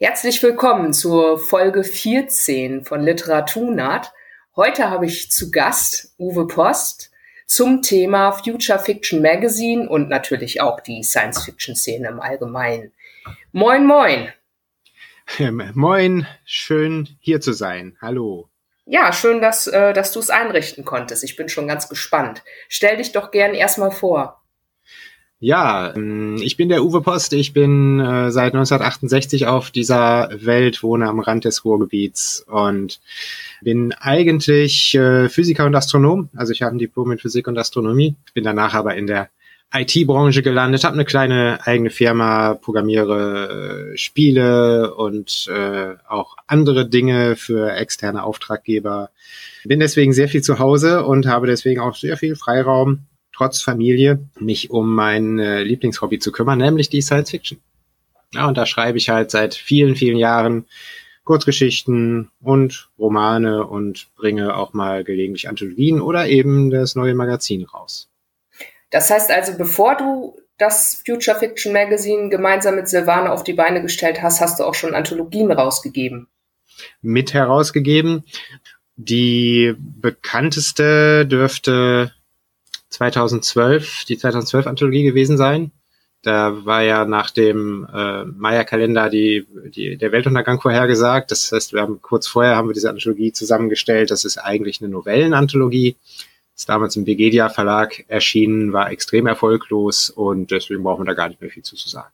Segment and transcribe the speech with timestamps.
[0.00, 4.12] Herzlich willkommen zur Folge 14 von Literatunat.
[4.54, 7.10] Heute habe ich zu Gast Uwe Post
[7.46, 12.92] zum Thema Future Fiction Magazine und natürlich auch die Science Fiction Szene im Allgemeinen.
[13.50, 14.32] Moin, moin.
[15.74, 17.96] moin, schön hier zu sein.
[18.00, 18.48] Hallo.
[18.84, 21.24] Ja, schön, dass, äh, dass du es einrichten konntest.
[21.24, 22.44] Ich bin schon ganz gespannt.
[22.68, 24.37] Stell dich doch gern erstmal vor.
[25.40, 27.32] Ja, ähm, ich bin der Uwe Post.
[27.32, 33.00] Ich bin äh, seit 1968 auf dieser Welt, wohne am Rand des Ruhrgebiets und
[33.62, 36.28] bin eigentlich äh, Physiker und Astronom.
[36.34, 38.16] Also ich habe ein Diplom in Physik und Astronomie.
[38.34, 39.28] Bin danach aber in der
[39.72, 47.36] IT-Branche gelandet, habe eine kleine eigene Firma, programmiere äh, Spiele und äh, auch andere Dinge
[47.36, 49.10] für externe Auftraggeber.
[49.64, 53.04] Bin deswegen sehr viel zu Hause und habe deswegen auch sehr viel Freiraum
[53.38, 57.60] trotz Familie, mich um mein äh, Lieblingshobby zu kümmern, nämlich die Science Fiction.
[58.34, 60.66] Ja, und da schreibe ich halt seit vielen, vielen Jahren
[61.24, 68.08] Kurzgeschichten und Romane und bringe auch mal gelegentlich Anthologien oder eben das neue Magazin raus.
[68.90, 73.82] Das heißt also, bevor du das Future Fiction Magazine gemeinsam mit Silvana auf die Beine
[73.82, 76.26] gestellt hast, hast du auch schon Anthologien rausgegeben.
[77.02, 78.24] Mit herausgegeben.
[78.96, 82.12] Die bekannteste dürfte
[82.90, 85.72] 2012, die 2012-Anthologie gewesen sein.
[86.22, 91.30] Da war ja nach dem äh, Maya-Kalender die, die, der Weltuntergang vorhergesagt.
[91.30, 94.10] Das heißt, wir haben kurz vorher haben wir diese Anthologie zusammengestellt.
[94.10, 95.96] Das ist eigentlich eine Novellenanthologie.
[96.56, 101.28] Ist damals im Begedia Verlag erschienen, war extrem erfolglos und deswegen brauchen wir da gar
[101.28, 102.12] nicht mehr viel zu, zu sagen.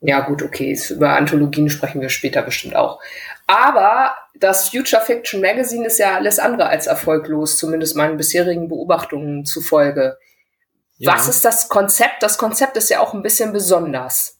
[0.00, 0.78] Ja, gut, okay.
[0.90, 3.00] Über Anthologien sprechen wir später bestimmt auch.
[3.46, 9.44] Aber das Future Fiction Magazine ist ja alles andere als erfolglos, zumindest meinen bisherigen Beobachtungen
[9.44, 10.16] zufolge.
[10.98, 11.12] Ja.
[11.12, 12.22] Was ist das Konzept?
[12.22, 14.38] Das Konzept ist ja auch ein bisschen besonders.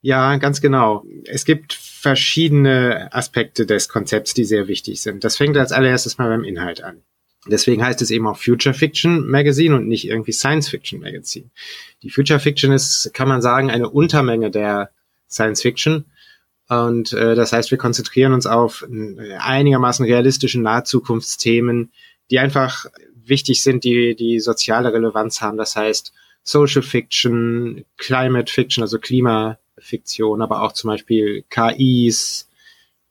[0.00, 1.04] Ja, ganz genau.
[1.26, 5.22] Es gibt verschiedene Aspekte des Konzepts, die sehr wichtig sind.
[5.22, 7.02] Das fängt als allererstes mal beim Inhalt an.
[7.46, 11.50] Deswegen heißt es eben auch Future Fiction Magazine und nicht irgendwie Science Fiction Magazine.
[12.02, 14.90] Die Future Fiction ist, kann man sagen, eine Untermenge der
[15.28, 16.04] Science Fiction.
[16.68, 21.90] Und äh, das heißt, wir konzentrieren uns auf äh, einigermaßen realistische Nahzukunftsthemen,
[22.30, 25.58] die einfach wichtig sind, die die soziale Relevanz haben.
[25.58, 26.12] Das heißt
[26.44, 32.48] Social Fiction, Climate Fiction, also Klimafiktion, aber auch zum Beispiel KIs,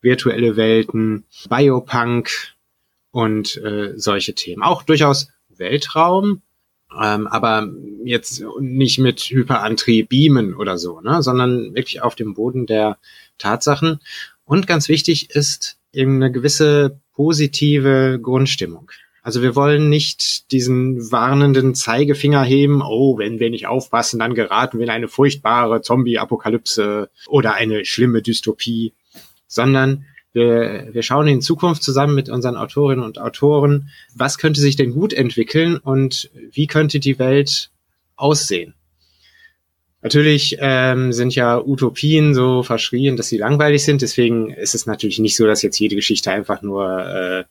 [0.02, 2.56] virtuelle Welten, Biopunk,
[3.12, 4.64] und äh, solche Themen.
[4.64, 6.42] Auch durchaus Weltraum,
[7.00, 7.70] ähm, aber
[8.04, 12.98] jetzt nicht mit Hyperantrieb beamen oder so, ne, sondern wirklich auf dem Boden der
[13.38, 14.00] Tatsachen.
[14.46, 18.92] Und ganz wichtig ist eben eine gewisse positive Grundstimmung.
[19.24, 24.80] Also wir wollen nicht diesen warnenden Zeigefinger heben, oh, wenn wir nicht aufpassen, dann geraten
[24.80, 28.94] wir in eine furchtbare Zombie-Apokalypse oder eine schlimme Dystopie,
[29.48, 34.75] sondern wir, wir schauen in Zukunft zusammen mit unseren Autorinnen und Autoren, was könnte sich
[34.75, 37.69] denn gut entwickeln und wie könnte die Welt
[38.16, 38.74] aussehen.
[40.03, 44.02] Natürlich ähm, sind ja Utopien so verschrien, dass sie langweilig sind.
[44.02, 47.44] Deswegen ist es natürlich nicht so, dass jetzt jede Geschichte einfach nur äh,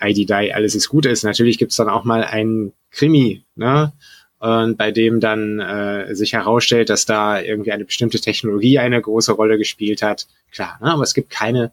[0.00, 1.24] ID Die, alles ist gut ist.
[1.24, 3.92] Natürlich gibt es dann auch mal einen Krimi, ne?
[4.38, 9.32] Und bei dem dann äh, sich herausstellt, dass da irgendwie eine bestimmte Technologie eine große
[9.32, 10.28] Rolle gespielt hat.
[10.50, 10.92] Klar, ne?
[10.92, 11.72] aber es gibt keine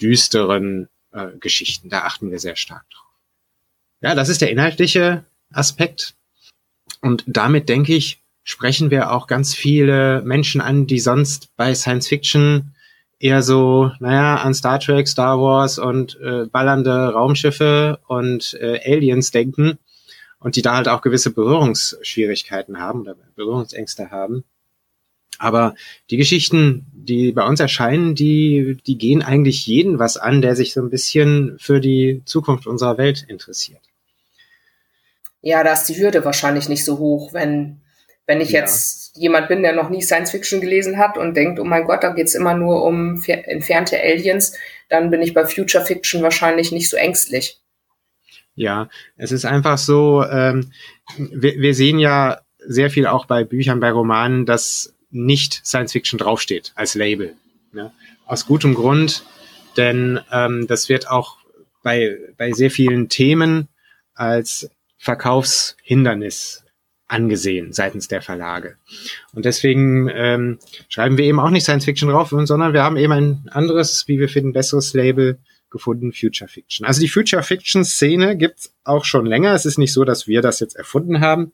[0.00, 1.88] düsteren äh, Geschichten.
[1.88, 3.04] Da achten wir sehr stark drauf.
[4.00, 6.14] Ja, das ist der inhaltliche Aspekt.
[7.00, 12.08] Und damit denke ich, sprechen wir auch ganz viele Menschen an, die sonst bei Science
[12.08, 12.74] Fiction
[13.18, 19.32] eher so, naja, an Star Trek, Star Wars und äh, ballernde Raumschiffe und äh, Aliens
[19.32, 19.78] denken
[20.38, 24.44] und die da halt auch gewisse Berührungsschwierigkeiten haben oder Berührungsängste haben.
[25.38, 25.74] Aber
[26.10, 30.72] die Geschichten, die bei uns erscheinen, die, die gehen eigentlich jeden was an, der sich
[30.72, 33.80] so ein bisschen für die Zukunft unserer Welt interessiert.
[35.40, 37.80] Ja, da ist die Hürde wahrscheinlich nicht so hoch, wenn,
[38.26, 38.60] wenn ich ja.
[38.60, 42.02] jetzt jemand bin, der noch nie Science Fiction gelesen hat und denkt, oh mein Gott,
[42.02, 44.54] da geht's immer nur um entfernte Aliens,
[44.88, 47.60] dann bin ich bei Future Fiction wahrscheinlich nicht so ängstlich.
[48.54, 50.72] Ja, es ist einfach so, ähm,
[51.16, 56.18] wir, wir sehen ja sehr viel auch bei Büchern, bei Romanen, dass nicht Science Fiction
[56.18, 57.34] draufsteht als Label.
[57.72, 57.92] Ne?
[58.26, 59.24] Aus gutem Grund,
[59.76, 61.38] denn ähm, das wird auch
[61.82, 63.68] bei, bei sehr vielen Themen
[64.14, 66.64] als Verkaufshindernis
[67.06, 68.76] angesehen seitens der Verlage.
[69.32, 70.58] Und deswegen ähm,
[70.88, 74.18] schreiben wir eben auch nicht Science Fiction drauf, sondern wir haben eben ein anderes, wie
[74.18, 75.38] wir finden, besseres Label
[75.70, 76.86] gefunden, Future Fiction.
[76.86, 79.54] Also die Future Fiction Szene gibt's auch schon länger.
[79.54, 81.52] Es ist nicht so, dass wir das jetzt erfunden haben.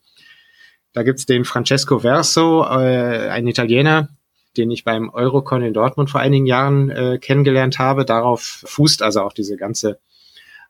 [0.95, 4.09] Da gibt's den Francesco Verso, äh, ein Italiener,
[4.57, 8.05] den ich beim Eurocon in Dortmund vor einigen Jahren äh, kennengelernt habe.
[8.05, 9.99] Darauf fußt also auch diese ganze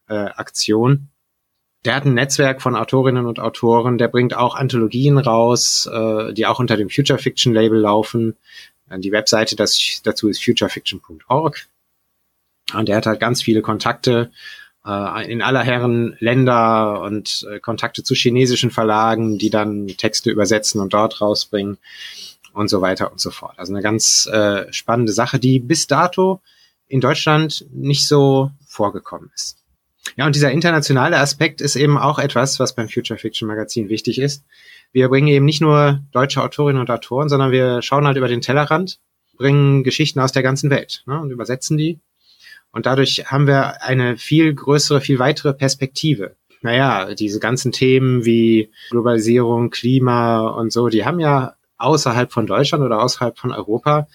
[0.09, 1.09] äh, Aktion.
[1.85, 6.47] Der hat ein Netzwerk von Autorinnen und Autoren, der bringt auch Anthologien raus, äh, die
[6.47, 8.37] auch unter dem Future Fiction Label laufen.
[8.97, 11.67] Die Webseite das, dazu ist futurefiction.org.
[12.73, 14.31] Und der hat halt ganz viele Kontakte
[14.87, 20.81] äh, in aller Herren Länder und äh, Kontakte zu chinesischen Verlagen, die dann Texte übersetzen
[20.81, 21.79] und dort rausbringen
[22.53, 23.59] und so weiter und so fort.
[23.59, 26.41] Also eine ganz äh, spannende Sache, die bis dato
[26.87, 29.59] in Deutschland nicht so vorgekommen ist.
[30.17, 34.19] Ja, und dieser internationale Aspekt ist eben auch etwas, was beim Future Fiction Magazin wichtig
[34.19, 34.45] ist.
[34.93, 38.43] Wir bringen eben nicht nur deutsche Autorinnen und Autoren, sondern wir schauen halt über den
[38.43, 39.01] Tellerrand,
[39.37, 42.01] bringen Geschichten aus der ganzen Welt ne, und übersetzen die
[42.75, 46.35] und dadurch haben wir eine viel größere, viel weitere Perspektive.
[46.61, 52.83] Naja, diese ganzen Themen wie Globalisierung, Klima und so, die haben ja außerhalb von Deutschland
[52.83, 54.09] oder außerhalb von Europa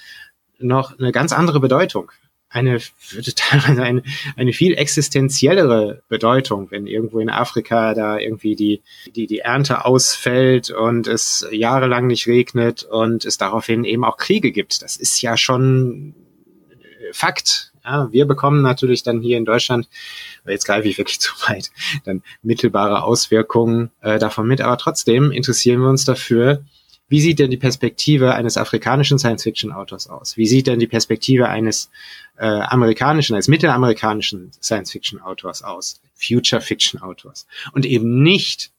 [0.57, 2.11] noch eine ganz andere Bedeutung.
[2.49, 2.79] Eine,
[3.67, 4.03] eine,
[4.35, 8.81] eine viel existenziellere Bedeutung, wenn irgendwo in Afrika da irgendwie die,
[9.15, 14.51] die, die Ernte ausfällt und es jahrelang nicht regnet und es daraufhin eben auch Kriege
[14.51, 14.81] gibt.
[14.81, 16.15] Das ist ja schon
[17.11, 17.68] Fakt.
[17.83, 19.87] Ja, wir bekommen natürlich dann hier in Deutschland,
[20.45, 21.71] jetzt greife ich wirklich zu weit,
[22.05, 24.61] dann mittelbare Auswirkungen äh, davon mit.
[24.61, 26.63] Aber trotzdem interessieren wir uns dafür,
[27.09, 30.37] wie sieht denn die Perspektive eines afrikanischen Science-Fiction-Autors aus?
[30.37, 31.89] Wie sieht denn die Perspektive eines
[32.37, 36.01] äh, amerikanischen, eines mittelamerikanischen Science-Fiction-Autors aus?
[36.13, 37.47] Future-Fiction-Autors.
[37.73, 38.71] Und eben nicht,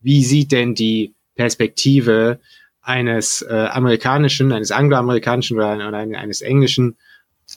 [0.00, 2.40] wie sieht denn die Perspektive
[2.82, 6.96] eines äh, amerikanischen, eines angloamerikanischen oder, oder eines englischen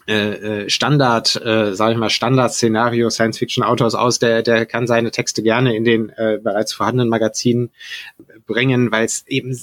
[0.07, 5.41] äh, äh, Standard, äh, sage ich mal, Standard-Szenario Science-Fiction-Autors aus, der, der kann seine Texte
[5.41, 7.71] gerne in den äh, bereits vorhandenen Magazinen
[8.45, 9.57] bringen, weil es eben,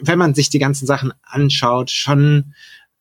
[0.00, 2.54] wenn man sich die ganzen Sachen anschaut, schon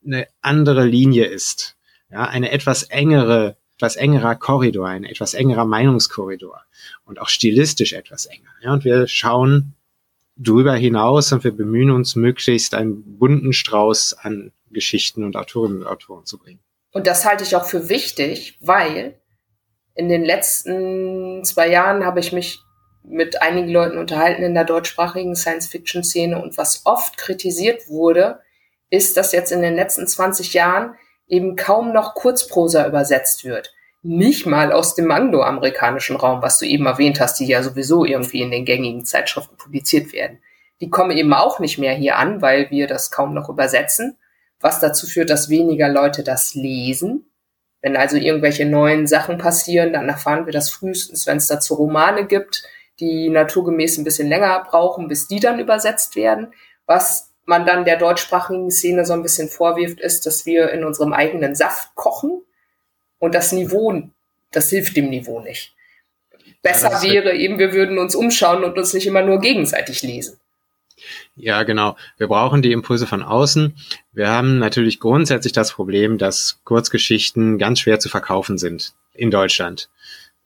[0.06, 1.78] eine andere Linie ist.
[2.12, 6.62] Ja, eine etwas engere, etwas engerer Korridor, ein etwas engerer Meinungskorridor
[7.06, 8.50] und auch stilistisch etwas enger.
[8.62, 9.74] Ja, und wir schauen
[10.36, 15.88] drüber hinaus und wir bemühen uns möglichst einen bunten Strauß an Geschichten und Autorinnen und
[15.88, 16.60] Autoren zu bringen.
[16.94, 19.20] Und das halte ich auch für wichtig, weil
[19.96, 22.60] in den letzten zwei Jahren habe ich mich
[23.04, 28.40] mit einigen Leuten unterhalten in der deutschsprachigen Science-Fiction-Szene und was oft kritisiert wurde,
[28.90, 30.96] ist, dass jetzt in den letzten 20 Jahren
[31.28, 33.74] eben kaum noch Kurzprosa übersetzt wird.
[34.04, 38.42] Nicht mal aus dem angloamerikanischen Raum, was du eben erwähnt hast, die ja sowieso irgendwie
[38.42, 40.40] in den gängigen Zeitschriften publiziert werden.
[40.80, 44.18] Die kommen eben auch nicht mehr hier an, weil wir das kaum noch übersetzen
[44.64, 47.26] was dazu führt, dass weniger Leute das lesen.
[47.82, 52.26] Wenn also irgendwelche neuen Sachen passieren, dann erfahren wir das frühestens, wenn es dazu Romane
[52.26, 52.64] gibt,
[53.02, 56.54] die naturgemäß ein bisschen länger brauchen, bis die dann übersetzt werden.
[56.86, 61.12] Was man dann der deutschsprachigen Szene so ein bisschen vorwirft, ist, dass wir in unserem
[61.12, 62.42] eigenen Saft kochen
[63.20, 64.02] und das Niveau,
[64.52, 65.76] das hilft dem Niveau nicht.
[66.62, 70.40] Besser ja, wäre eben, wir würden uns umschauen und uns nicht immer nur gegenseitig lesen.
[71.36, 71.96] Ja, genau.
[72.18, 73.76] Wir brauchen die Impulse von außen.
[74.12, 79.90] Wir haben natürlich grundsätzlich das Problem, dass Kurzgeschichten ganz schwer zu verkaufen sind in Deutschland.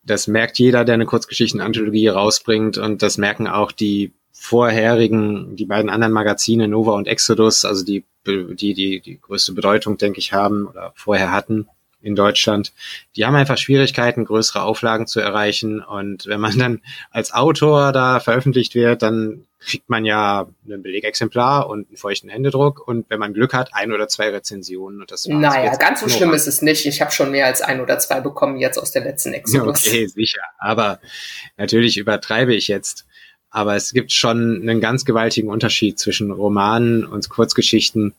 [0.04, 5.90] Das merkt jeder, der eine Kurzgeschichtenanthologie rausbringt und das merken auch die vorherigen, die beiden
[5.90, 10.68] anderen Magazine, Nova und Exodus, also die, die, die, die größte Bedeutung, denke ich, haben
[10.68, 11.68] oder vorher hatten
[12.02, 12.72] in Deutschland.
[13.16, 15.82] Die haben einfach Schwierigkeiten, größere Auflagen zu erreichen.
[15.82, 21.68] Und wenn man dann als Autor da veröffentlicht wird, dann kriegt man ja ein Belegexemplar
[21.68, 25.28] und einen feuchten Händedruck und wenn man Glück hat, ein oder zwei Rezensionen und das
[25.28, 25.40] war's.
[25.40, 26.86] Naja, ganz so schlimm ist es nicht.
[26.86, 29.88] Ich habe schon mehr als ein oder zwei bekommen jetzt aus der letzten Exodus.
[29.88, 30.42] Okay, sicher.
[30.60, 31.00] Aber
[31.58, 33.06] natürlich übertreibe ich jetzt.
[33.50, 38.14] Aber es gibt schon einen ganz gewaltigen Unterschied zwischen Romanen und Kurzgeschichten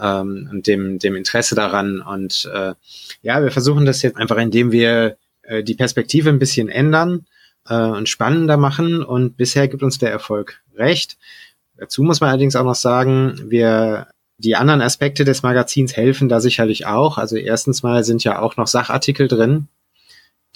[0.00, 2.00] ähm, und dem, dem Interesse daran.
[2.00, 2.74] Und äh,
[3.22, 7.26] ja, wir versuchen das jetzt einfach, indem wir äh, die Perspektive ein bisschen ändern
[7.70, 9.02] äh, und spannender machen.
[9.02, 11.16] Und bisher gibt uns der Erfolg recht.
[11.78, 16.40] Dazu muss man allerdings auch noch sagen, wir die anderen Aspekte des Magazins helfen da
[16.40, 17.18] sicherlich auch.
[17.18, 19.68] Also erstens mal sind ja auch noch Sachartikel drin,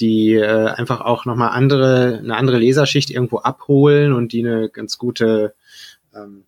[0.00, 4.98] die äh, einfach auch nochmal andere, eine andere Leserschicht irgendwo abholen und die eine ganz
[4.98, 5.54] gute
[6.14, 6.44] ähm,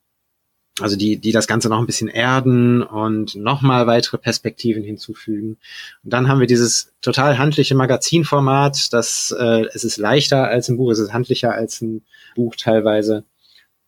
[0.80, 5.56] also die, die das Ganze noch ein bisschen erden und nochmal weitere Perspektiven hinzufügen.
[6.04, 10.76] Und dann haben wir dieses total handliche Magazinformat, das äh, es ist leichter als ein
[10.76, 12.02] Buch, es ist handlicher als ein
[12.35, 13.25] Buch teilweise.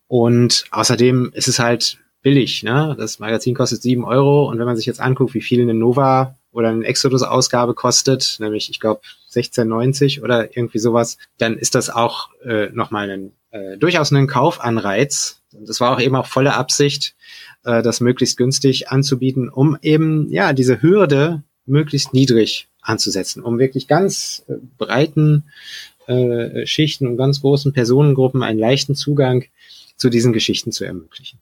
[0.07, 2.97] Und außerdem ist es halt billig, ne?
[2.99, 6.38] Das Magazin kostet sieben Euro und wenn man sich jetzt anguckt, wie viel eine Nova
[6.52, 12.30] oder eine Exodus-Ausgabe kostet, nämlich ich glaube 16,90 oder irgendwie sowas, dann ist das auch
[12.45, 17.14] äh, nochmal ein, äh, durchaus ein Kaufanreiz, das war auch eben auch volle Absicht,
[17.64, 23.88] äh, das möglichst günstig anzubieten, um eben ja diese Hürde möglichst niedrig anzusetzen, um wirklich
[23.88, 25.45] ganz äh, breiten
[26.07, 29.45] äh, Schichten und ganz großen Personengruppen einen leichten Zugang
[29.97, 31.38] zu diesen Geschichten zu ermöglichen.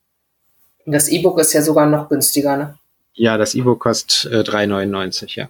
[0.86, 2.78] Das E-Book ist ja sogar noch günstiger, ne?
[3.14, 5.48] Ja, das E-Book kostet äh, 3,99, ja.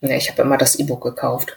[0.00, 1.56] Ja, ich habe immer das E-Book gekauft.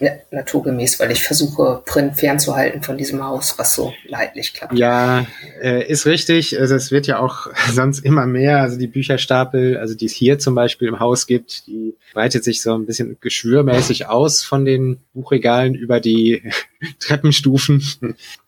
[0.00, 4.78] Ja, naturgemäß, weil ich versuche, Print fernzuhalten von diesem Haus, was so leidlich klappt.
[4.78, 5.26] Ja,
[5.60, 6.58] äh, ist richtig.
[6.60, 8.60] Also es wird ja auch sonst immer mehr.
[8.60, 12.62] Also die Bücherstapel, also die es hier zum Beispiel im Haus gibt, die breitet sich
[12.62, 16.44] so ein bisschen geschwürmäßig aus von den Buchregalen über die
[17.00, 17.82] Treppenstufen.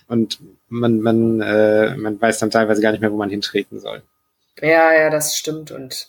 [0.06, 0.38] Und
[0.68, 4.02] man, man, äh, man weiß dann teilweise gar nicht mehr, wo man hintreten soll.
[4.62, 5.72] Ja, ja, das stimmt.
[5.72, 6.06] Und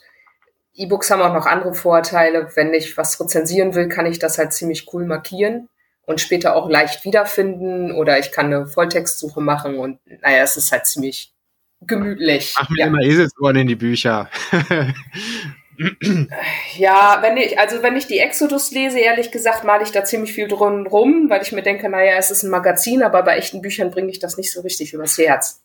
[0.73, 2.49] E-Books haben auch noch andere Vorteile.
[2.55, 5.67] Wenn ich was rezensieren will, kann ich das halt ziemlich cool markieren
[6.03, 10.71] und später auch leicht wiederfinden oder ich kann eine Volltextsuche machen und naja, es ist
[10.71, 11.33] halt ziemlich
[11.81, 12.55] gemütlich.
[12.59, 12.87] Mach mir ja.
[12.87, 14.29] immer Eselsohren in die Bücher.
[16.77, 20.33] ja, wenn ich, also wenn ich die Exodus lese, ehrlich gesagt, male ich da ziemlich
[20.33, 23.61] viel drum rum, weil ich mir denke, naja, es ist ein Magazin, aber bei echten
[23.61, 25.63] Büchern bringe ich das nicht so richtig übers Herz.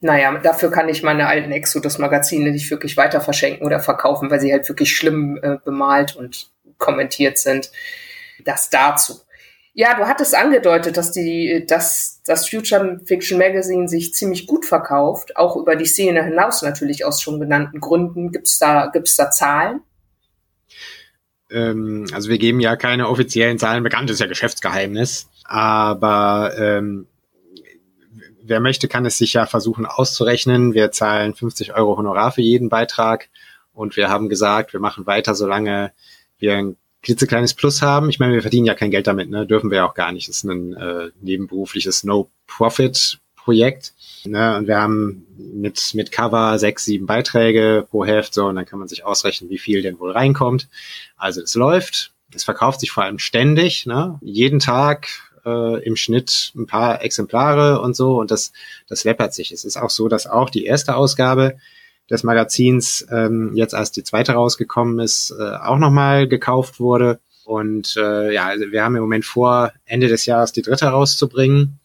[0.07, 4.53] naja, dafür kann ich meine alten Exodus-Magazine nicht wirklich weiter verschenken oder verkaufen, weil sie
[4.53, 6.49] halt wirklich schlimm äh, bemalt und
[6.79, 7.71] kommentiert sind.
[8.45, 9.21] Das dazu.
[9.75, 15.37] Ja, du hattest angedeutet, dass die, dass das Future Fiction Magazine sich ziemlich gut verkauft,
[15.37, 18.33] auch über die Szene hinaus natürlich aus schon genannten Gründen.
[18.33, 19.81] Gibt's da, gibt's da Zahlen?
[21.51, 25.29] Ähm, also wir geben ja keine offiziellen Zahlen bekannt, ist ja Geschäftsgeheimnis.
[25.45, 27.07] Aber ähm,
[28.49, 30.75] wer möchte, kann es sich ja versuchen auszurechnen.
[30.75, 33.29] Wir zahlen 50 Euro Honorar für jeden Beitrag
[33.73, 35.93] und wir haben gesagt, wir machen weiter, solange
[36.39, 38.11] wir ein klitzekleines Plus haben.
[38.11, 39.47] Ich meine, wir verdienen ja kein Geld damit, ne?
[39.47, 40.29] dürfen wir ja auch gar nicht.
[40.29, 43.95] Das ist ein äh, nebenberufliches No-Profit-Projekt.
[44.25, 44.57] Ne?
[44.57, 48.79] Und wir haben mit, mit Cover sechs, sieben Beiträge pro Hälfte so, und dann kann
[48.79, 50.69] man sich ausrechnen, wie viel denn wohl reinkommt.
[51.17, 52.13] Also es läuft.
[52.35, 54.19] Es verkauft sich vor allem ständig, ne?
[54.21, 55.09] jeden Tag
[55.47, 58.53] äh, im Schnitt ein paar Exemplare und so und das,
[58.89, 59.53] das läppert sich.
[59.53, 61.57] Es ist auch so, dass auch die erste Ausgabe
[62.11, 67.21] des Magazins ähm, jetzt als die zweite rausgekommen ist, äh, auch nochmal gekauft wurde.
[67.45, 71.79] Und äh, ja, also wir haben im Moment vor, Ende des Jahres die dritte rauszubringen.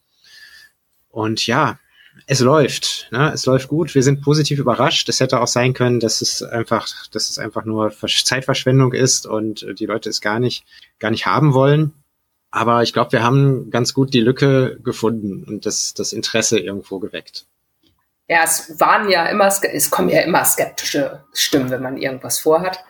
[1.10, 1.80] Und ja,
[2.28, 3.32] es läuft, ne?
[3.34, 3.94] es läuft gut.
[3.94, 5.10] Wir sind positiv überrascht.
[5.10, 9.66] Es hätte auch sein können, dass es einfach, dass es einfach nur Zeitverschwendung ist und
[9.80, 10.66] die Leute es gar nicht,
[11.00, 11.94] gar nicht haben wollen.
[12.52, 17.00] Aber ich glaube, wir haben ganz gut die Lücke gefunden und das, das Interesse irgendwo
[17.00, 17.46] geweckt.
[18.28, 22.84] Ja, es waren ja immer, es kommen ja immer skeptische Stimmen, wenn man irgendwas vorhat.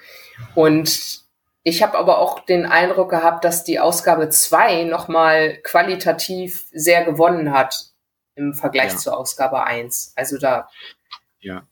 [0.55, 1.21] Und
[1.63, 7.53] ich habe aber auch den Eindruck gehabt, dass die Ausgabe 2 nochmal qualitativ sehr gewonnen
[7.53, 7.91] hat
[8.35, 8.97] im Vergleich ja.
[8.97, 10.13] zur Ausgabe 1.
[10.15, 10.69] Also da.
[11.39, 11.67] Ja.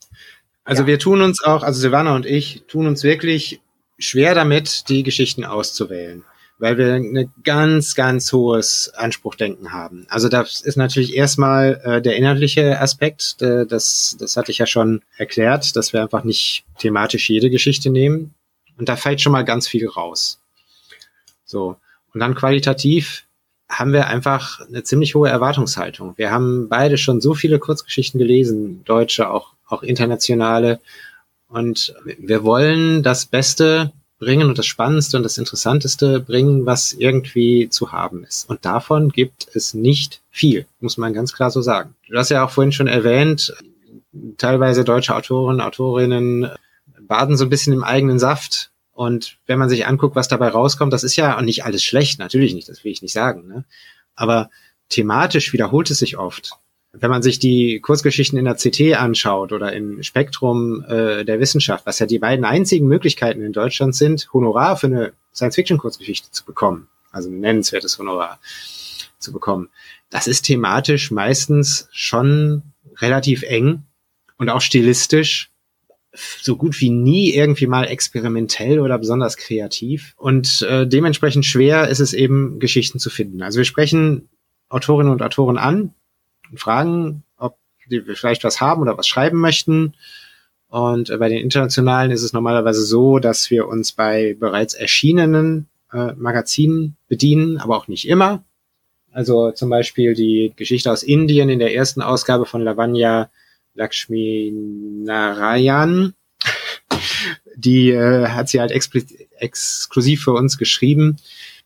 [0.63, 0.88] Also ja.
[0.88, 3.62] wir tun uns auch, also Silvana und ich tun uns wirklich
[3.98, 6.24] schwer damit, die Geschichten auszuwählen
[6.59, 10.05] weil wir ein ganz, ganz hohes Anspruchdenken haben.
[10.09, 13.41] Also das ist natürlich erstmal äh, der inhaltliche Aspekt.
[13.41, 17.89] Äh, das, das hatte ich ja schon erklärt, dass wir einfach nicht thematisch jede Geschichte
[17.89, 18.35] nehmen.
[18.77, 20.41] Und da fällt schon mal ganz viel raus.
[21.45, 21.77] So.
[22.13, 23.25] Und dann qualitativ
[23.69, 26.17] haben wir einfach eine ziemlich hohe Erwartungshaltung.
[26.17, 30.79] Wir haben beide schon so viele Kurzgeschichten gelesen, deutsche, auch, auch internationale.
[31.47, 37.69] Und wir wollen das Beste bringen und das Spannendste und das Interessanteste bringen, was irgendwie
[37.69, 38.49] zu haben ist.
[38.49, 41.95] Und davon gibt es nicht viel, muss man ganz klar so sagen.
[42.07, 43.53] Du hast ja auch vorhin schon erwähnt,
[44.38, 46.49] teilweise deutsche Autoren, Autorinnen
[47.01, 48.71] baden so ein bisschen im eigenen Saft.
[48.93, 52.19] Und wenn man sich anguckt, was dabei rauskommt, das ist ja auch nicht alles schlecht,
[52.19, 53.47] natürlich nicht, das will ich nicht sagen.
[53.47, 53.63] Ne?
[54.15, 54.49] Aber
[54.89, 56.59] thematisch wiederholt es sich oft
[56.91, 61.86] wenn man sich die Kurzgeschichten in der CT anschaut oder im Spektrum äh, der Wissenschaft,
[61.86, 66.88] was ja die beiden einzigen Möglichkeiten in Deutschland sind, Honorar für eine Science-Fiction-Kurzgeschichte zu bekommen,
[67.12, 68.39] also ein nennenswertes Honorar
[69.19, 69.69] zu bekommen,
[70.10, 72.63] das ist thematisch meistens schon
[72.98, 73.84] relativ eng
[74.38, 75.51] und auch stilistisch
[76.41, 80.15] so gut wie nie irgendwie mal experimentell oder besonders kreativ.
[80.17, 83.43] Und äh, dementsprechend schwer ist es eben, Geschichten zu finden.
[83.43, 84.27] Also wir sprechen
[84.69, 85.93] Autorinnen und Autoren an,
[86.57, 87.57] fragen, ob
[87.89, 89.93] die vielleicht was haben oder was schreiben möchten.
[90.69, 95.67] Und äh, bei den internationalen ist es normalerweise so, dass wir uns bei bereits erschienenen
[95.91, 98.43] äh, Magazinen bedienen, aber auch nicht immer.
[99.11, 103.31] Also zum Beispiel die Geschichte aus Indien in der ersten Ausgabe von Lavanya
[103.73, 106.13] Lakshmi Narayan.
[107.55, 111.17] Die äh, hat sie halt exklusiv für uns geschrieben.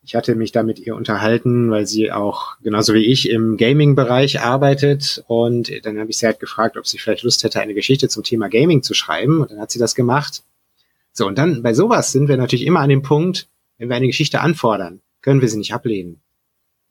[0.05, 4.41] Ich hatte mich da mit ihr unterhalten, weil sie auch genauso wie ich im Gaming-Bereich
[4.41, 5.24] arbeitet.
[5.27, 8.24] Und dann habe ich sie halt gefragt, ob sie vielleicht Lust hätte, eine Geschichte zum
[8.24, 9.41] Thema Gaming zu schreiben.
[9.41, 10.43] Und dann hat sie das gemacht.
[11.13, 14.07] So, und dann bei sowas sind wir natürlich immer an dem Punkt, wenn wir eine
[14.07, 16.22] Geschichte anfordern, können wir sie nicht ablehnen.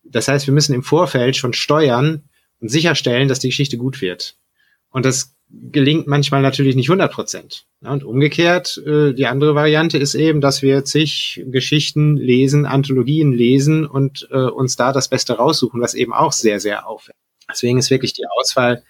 [0.04, 2.23] Das heißt, wir müssen im Vorfeld schon steuern
[2.61, 4.37] und sicherstellen, dass die Geschichte gut wird.
[4.90, 5.35] Und das
[5.71, 7.66] gelingt manchmal natürlich nicht 100 Prozent.
[7.82, 13.87] Und umgekehrt, äh, die andere Variante ist eben, dass wir zig Geschichten lesen, Anthologien lesen
[13.87, 17.90] und äh, uns da das Beste raussuchen, was eben auch sehr, sehr aufwendig Deswegen ist
[17.90, 18.82] wirklich die Auswahl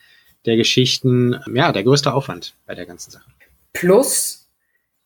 [0.46, 3.30] der Geschichten, ja, der größte Aufwand bei der ganzen Sache.
[3.72, 4.48] Plus,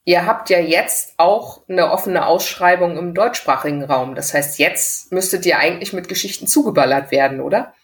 [0.04, 4.14] ihr habt ja jetzt auch eine offene Ausschreibung im deutschsprachigen Raum.
[4.14, 7.75] Das heißt, jetzt müsstet ihr eigentlich mit Geschichten zugeballert werden, oder?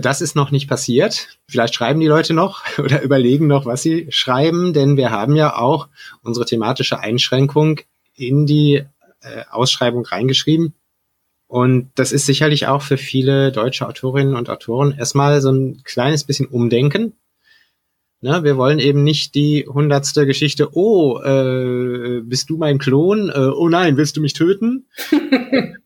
[0.00, 1.38] Das ist noch nicht passiert.
[1.48, 5.56] Vielleicht schreiben die Leute noch oder überlegen noch, was sie schreiben, denn wir haben ja
[5.56, 5.88] auch
[6.22, 7.80] unsere thematische Einschränkung
[8.14, 8.84] in die
[9.20, 10.74] äh, Ausschreibung reingeschrieben.
[11.46, 16.24] Und das ist sicherlich auch für viele deutsche Autorinnen und Autoren erstmal so ein kleines
[16.24, 17.14] bisschen Umdenken.
[18.22, 23.30] Ne, wir wollen eben nicht die hundertste Geschichte, oh, äh, bist du mein Klon?
[23.30, 24.86] Äh, oh nein, willst du mich töten?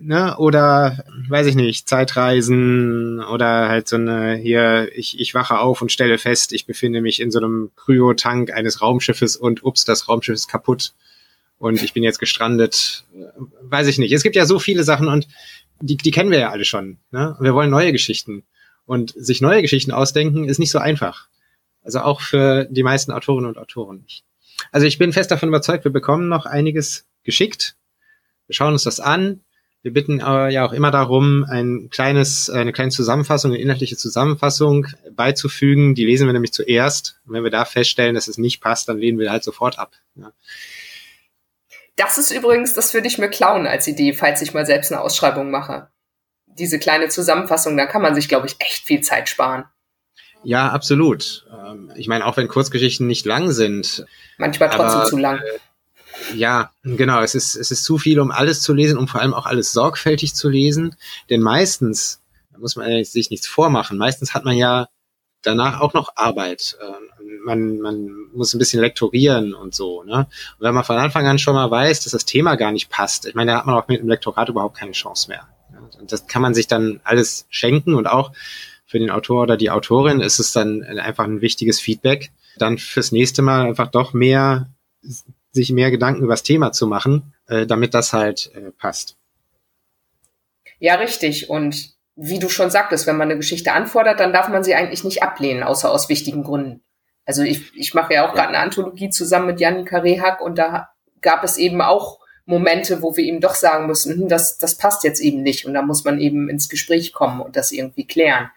[0.00, 0.36] ne?
[0.38, 5.92] Oder weiß ich nicht, Zeitreisen oder halt so eine hier, ich, ich wache auf und
[5.92, 10.34] stelle fest, ich befinde mich in so einem Kryotank eines Raumschiffes und ups, das Raumschiff
[10.34, 10.94] ist kaputt
[11.58, 13.04] und ich bin jetzt gestrandet.
[13.62, 14.12] Weiß ich nicht.
[14.12, 15.28] Es gibt ja so viele Sachen und
[15.80, 16.98] die, die kennen wir ja alle schon.
[17.10, 17.36] Ne?
[17.40, 18.44] Wir wollen neue Geschichten.
[18.86, 21.28] Und sich neue Geschichten ausdenken ist nicht so einfach.
[21.82, 24.24] Also auch für die meisten Autorinnen und Autoren nicht.
[24.72, 27.76] Also ich bin fest davon überzeugt, wir bekommen noch einiges geschickt.
[28.46, 29.40] Wir schauen uns das an.
[29.84, 34.86] Wir bitten aber ja auch immer darum, ein kleines, eine kleine Zusammenfassung, eine inhaltliche Zusammenfassung
[35.10, 35.94] beizufügen.
[35.94, 37.20] Die lesen wir nämlich zuerst.
[37.26, 39.92] Und wenn wir da feststellen, dass es nicht passt, dann lehnen wir halt sofort ab.
[40.14, 40.32] Ja.
[41.96, 45.02] Das ist übrigens, das würde ich mir klauen als Idee, falls ich mal selbst eine
[45.02, 45.88] Ausschreibung mache.
[46.46, 49.64] Diese kleine Zusammenfassung, da kann man sich, glaube ich, echt viel Zeit sparen.
[50.44, 51.46] Ja, absolut.
[51.52, 54.06] Ähm, ich meine, auch wenn Kurzgeschichten nicht lang sind.
[54.38, 55.40] Manchmal trotzdem aber, zu lang.
[56.34, 57.20] Ja, genau.
[57.20, 59.72] Es ist, es ist zu viel, um alles zu lesen, um vor allem auch alles
[59.72, 60.96] sorgfältig zu lesen.
[61.30, 62.22] Denn meistens,
[62.52, 64.88] da muss man sich nichts vormachen, meistens hat man ja
[65.42, 66.76] danach auch noch Arbeit.
[66.80, 70.02] Ähm, man, man muss ein bisschen lektorieren und so.
[70.02, 70.18] Ne?
[70.18, 73.26] Und wenn man von Anfang an schon mal weiß, dass das Thema gar nicht passt,
[73.26, 75.48] ich meine, da hat man auch mit dem Lektorat überhaupt keine Chance mehr.
[76.00, 78.32] Und das kann man sich dann alles schenken und auch
[78.86, 83.12] für den Autor oder die Autorin ist es dann einfach ein wichtiges Feedback, dann fürs
[83.12, 84.68] nächste Mal einfach doch mehr
[85.54, 89.16] sich mehr Gedanken über das Thema zu machen, äh, damit das halt äh, passt.
[90.78, 91.48] Ja, richtig.
[91.48, 95.04] Und wie du schon sagtest, wenn man eine Geschichte anfordert, dann darf man sie eigentlich
[95.04, 96.82] nicht ablehnen, außer aus wichtigen Gründen.
[97.24, 98.34] Also ich, ich mache ja auch ja.
[98.34, 100.90] gerade eine Anthologie zusammen mit Janika Rehak und da
[101.22, 105.04] gab es eben auch Momente, wo wir ihm doch sagen müssen, hm, das, das passt
[105.04, 108.50] jetzt eben nicht und da muss man eben ins Gespräch kommen und das irgendwie klären.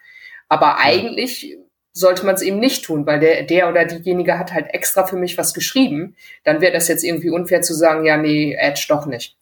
[0.48, 1.56] Aber eigentlich
[1.98, 5.16] sollte man es eben nicht tun, weil der, der oder diejenige hat halt extra für
[5.16, 6.14] mich was geschrieben.
[6.44, 9.36] Dann wäre das jetzt irgendwie unfair zu sagen, ja, nee, Edge doch nicht.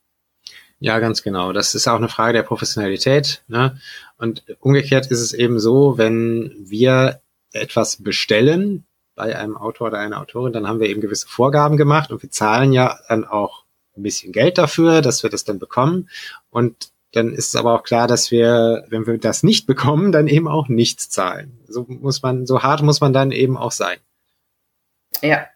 [0.79, 1.53] Ja, ganz genau.
[1.53, 3.43] Das ist auch eine Frage der Professionalität.
[3.49, 3.79] Ne?
[4.19, 7.21] Und umgekehrt ist es eben so, wenn wir
[7.53, 12.11] etwas bestellen bei einem Autor oder einer Autorin, dann haben wir eben gewisse Vorgaben gemacht
[12.11, 13.65] und wir zahlen ja dann auch
[13.97, 16.11] ein bisschen Geld dafür, dass wir das dann bekommen.
[16.51, 20.29] Und dann ist es aber auch klar, dass wir, wenn wir das nicht bekommen, dann
[20.29, 21.59] eben auch nichts zahlen.
[21.67, 23.99] So muss man, so hart muss man dann eben auch sein.
[25.23, 25.47] Ja.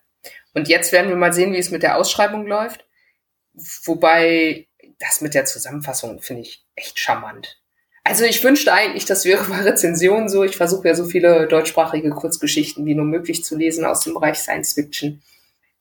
[0.54, 2.86] Und jetzt werden wir mal sehen, wie es mit der Ausschreibung läuft.
[3.84, 4.68] Wobei
[4.98, 7.60] das mit der Zusammenfassung finde ich echt charmant.
[8.04, 10.42] Also ich wünschte eigentlich, das wäre bei Rezensionen so.
[10.42, 14.38] Ich versuche ja so viele deutschsprachige Kurzgeschichten wie nur möglich zu lesen aus dem Bereich
[14.38, 15.22] Science Fiction.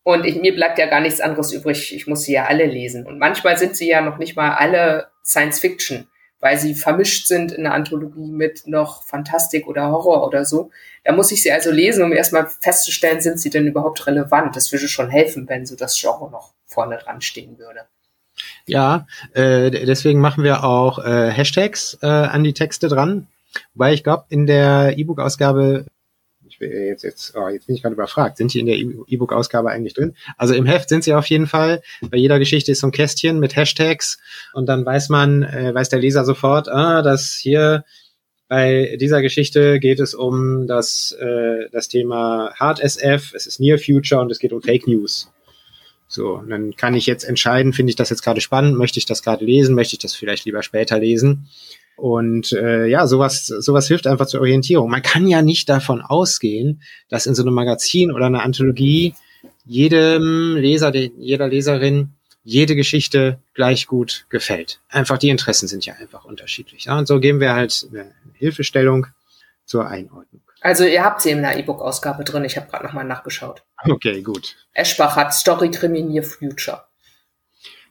[0.04, 1.94] Und ich, mir bleibt ja gar nichts anderes übrig.
[1.94, 3.06] Ich muss sie ja alle lesen.
[3.06, 6.08] Und manchmal sind sie ja noch nicht mal alle Science Fiction,
[6.40, 10.72] weil sie vermischt sind in der Anthologie mit noch Fantastik oder Horror oder so.
[11.04, 14.56] Da muss ich sie also lesen, um erstmal festzustellen, sind sie denn überhaupt relevant.
[14.56, 17.82] Das würde schon helfen, wenn so das Genre noch vorne dran stehen würde.
[18.66, 23.28] Ja, äh, deswegen machen wir auch äh, Hashtags äh, an die Texte dran.
[23.74, 25.86] Wobei ich glaube, in der E-Book-Ausgabe
[26.60, 30.15] jetzt, jetzt, oh, jetzt bin ich gerade überfragt, sind die in der E-Book-Ausgabe eigentlich drin?
[30.38, 31.82] Also im Heft sind sie auf jeden Fall.
[32.10, 34.19] Bei jeder Geschichte ist so ein Kästchen mit Hashtags
[34.54, 37.84] und dann weiß man, äh, weiß der Leser sofort, ah, dass hier
[38.48, 43.78] bei dieser Geschichte geht es um das, äh, das Thema Hard SF, es ist Near
[43.78, 45.32] Future und es geht um Fake News.
[46.08, 49.22] So, dann kann ich jetzt entscheiden, finde ich das jetzt gerade spannend, möchte ich das
[49.22, 51.48] gerade lesen, möchte ich das vielleicht lieber später lesen.
[52.00, 54.90] Und äh, ja, sowas, sowas hilft einfach zur Orientierung.
[54.90, 59.16] Man kann ja nicht davon ausgehen, dass in so einem Magazin oder einer Anthologie
[59.66, 64.80] jedem Leser, jeder Leserin jede Geschichte gleich gut gefällt.
[64.90, 66.86] Einfach die Interessen sind ja einfach unterschiedlich.
[66.86, 66.98] Ja?
[66.98, 69.08] Und so geben wir halt eine Hilfestellung
[69.66, 70.42] zur Einordnung.
[70.62, 72.44] Also ihr habt sie in der E-Book-Ausgabe drin.
[72.44, 73.64] Ich habe gerade nochmal nachgeschaut.
[73.86, 74.56] Okay, gut.
[74.74, 76.84] Eschbach hat Story Krimi Near Future.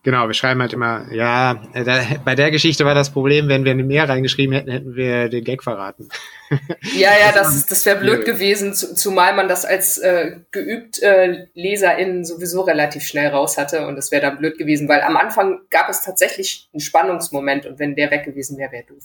[0.04, 3.74] Genau, wir schreiben halt immer, ja, da, bei der Geschichte war das Problem, wenn wir
[3.74, 6.08] mehr reingeschrieben hätten, hätten wir den Gag verraten.
[6.96, 12.24] Ja, ja, das, das wäre blöd gewesen, zumal man das als äh, geübt äh, LeserInnen
[12.24, 15.90] sowieso relativ schnell raus hatte und das wäre dann blöd gewesen, weil am Anfang gab
[15.90, 19.04] es tatsächlich einen Spannungsmoment und wenn der weg gewesen wäre, wäre doof.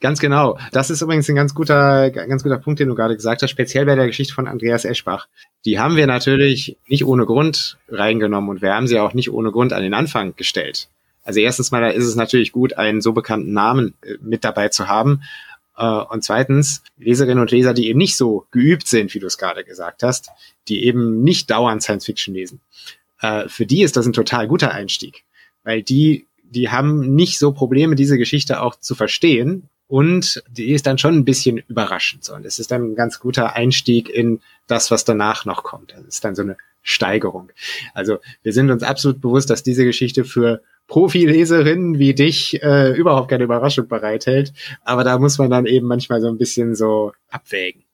[0.00, 0.58] Ganz genau.
[0.72, 3.86] Das ist übrigens ein ganz guter, ganz guter Punkt, den du gerade gesagt hast, speziell
[3.86, 5.26] bei der Geschichte von Andreas Eschbach.
[5.64, 9.52] Die haben wir natürlich nicht ohne Grund reingenommen und wir haben sie auch nicht ohne
[9.52, 10.88] Grund an den Anfang gestellt.
[11.24, 14.86] Also erstens mal ist es natürlich gut, einen so bekannten Namen äh, mit dabei zu
[14.86, 15.22] haben.
[15.76, 19.38] Äh, und zweitens, Leserinnen und Leser, die eben nicht so geübt sind, wie du es
[19.38, 20.28] gerade gesagt hast,
[20.68, 22.60] die eben nicht dauernd Science Fiction lesen.
[23.20, 25.24] Äh, für die ist das ein total guter Einstieg,
[25.64, 30.86] weil die, die haben nicht so Probleme, diese Geschichte auch zu verstehen und die ist
[30.86, 32.24] dann schon ein bisschen überraschend.
[32.24, 32.34] So.
[32.34, 35.92] Und es ist dann ein ganz guter Einstieg in das, was danach noch kommt.
[35.92, 37.50] Das ist dann so eine Steigerung.
[37.94, 43.28] Also wir sind uns absolut bewusst, dass diese Geschichte für Profileserinnen wie dich äh, überhaupt
[43.28, 44.52] keine Überraschung bereithält.
[44.82, 47.84] Aber da muss man dann eben manchmal so ein bisschen so abwägen.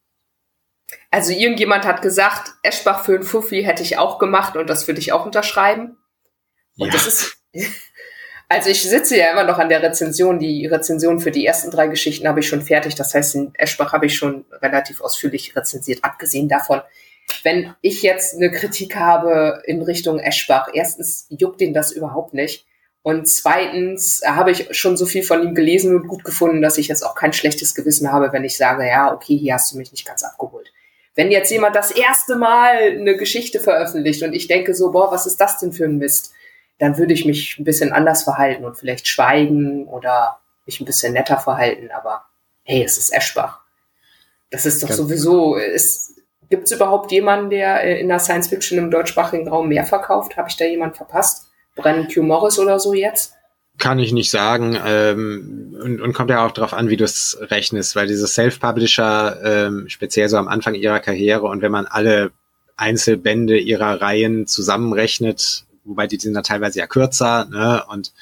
[1.11, 5.01] Also irgendjemand hat gesagt, Eschbach für ein Fuffi hätte ich auch gemacht und das würde
[5.01, 5.97] ich auch unterschreiben.
[6.79, 6.93] Und ja.
[6.93, 7.37] das ist,
[8.53, 10.39] also ich sitze ja immer noch an der Rezension.
[10.39, 12.95] Die Rezension für die ersten drei Geschichten habe ich schon fertig.
[12.95, 16.05] Das heißt, in Eschbach habe ich schon relativ ausführlich rezensiert.
[16.05, 16.83] Abgesehen davon,
[17.45, 22.67] wenn ich jetzt eine Kritik habe in Richtung Eschbach, erstens juckt ihn das überhaupt nicht.
[23.03, 26.89] Und zweitens habe ich schon so viel von ihm gelesen und gut gefunden, dass ich
[26.89, 29.93] jetzt auch kein schlechtes Gewissen habe, wenn ich sage, ja, okay, hier hast du mich
[29.93, 30.73] nicht ganz abgeholt.
[31.15, 35.27] Wenn jetzt jemand das erste Mal eine Geschichte veröffentlicht und ich denke so, boah, was
[35.27, 36.33] ist das denn für ein Mist?
[36.83, 41.13] Dann würde ich mich ein bisschen anders verhalten und vielleicht schweigen oder mich ein bisschen
[41.13, 41.91] netter verhalten.
[41.97, 42.25] Aber
[42.65, 43.61] hey, es ist Eschbach.
[44.51, 46.17] Das ist doch Ganz sowieso, es,
[46.51, 50.37] gibt es überhaupt jemanden, der in der Science Fiction im deutschsprachigen Raum mehr verkauft?
[50.37, 51.47] Habe ich da jemanden verpasst?
[51.77, 52.25] Brennan Q.
[52.25, 53.35] Morris oder so jetzt?
[53.79, 57.39] Kann ich nicht sagen ähm, und, und kommt ja auch darauf an, wie du es
[57.43, 62.33] rechnest, weil diese Self-Publisher ähm, speziell so am Anfang ihrer Karriere und wenn man alle
[62.77, 67.85] Einzelbände ihrer Reihen zusammenrechnet, wobei die sind da teilweise ja kürzer, ne?
[67.89, 68.13] Und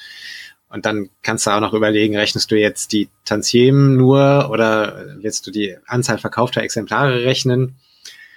[0.71, 5.45] und dann kannst du auch noch überlegen, rechnest du jetzt die Tantiemen nur oder willst
[5.45, 7.75] du die Anzahl verkaufter Exemplare rechnen?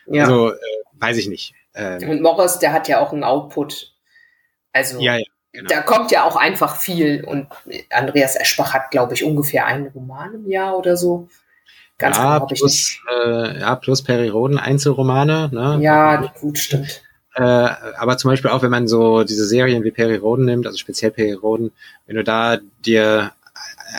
[0.07, 0.25] Ja.
[0.25, 0.57] Also, äh,
[0.95, 1.55] weiß ich nicht.
[1.77, 3.93] Ähm, und Morris, der hat ja auch einen Output.
[4.73, 5.69] Also, ja, ja, genau.
[5.69, 7.23] da kommt ja auch einfach viel.
[7.25, 7.47] Und
[7.91, 11.29] Andreas Eschbach hat, glaube ich, ungefähr einen Roman im Jahr oder so.
[11.99, 15.51] Ganz ja, genau, plus, äh, ja, plus Periroden, Einzelromane.
[15.53, 15.79] Ne?
[15.81, 17.04] Ja, gut, stimmt.
[17.35, 20.79] Äh, aber zum Beispiel auch, wenn man so diese Serien wie Perry Roden nimmt, also
[20.79, 21.73] speziell Perry Roden,
[22.07, 23.33] wenn du da dir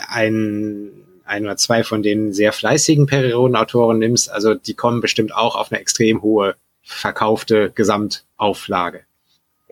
[0.08, 0.90] ein,
[1.24, 5.34] ein oder zwei von den sehr fleißigen Perry Roden Autoren nimmst, also die kommen bestimmt
[5.34, 9.04] auch auf eine extrem hohe verkaufte Gesamtauflage.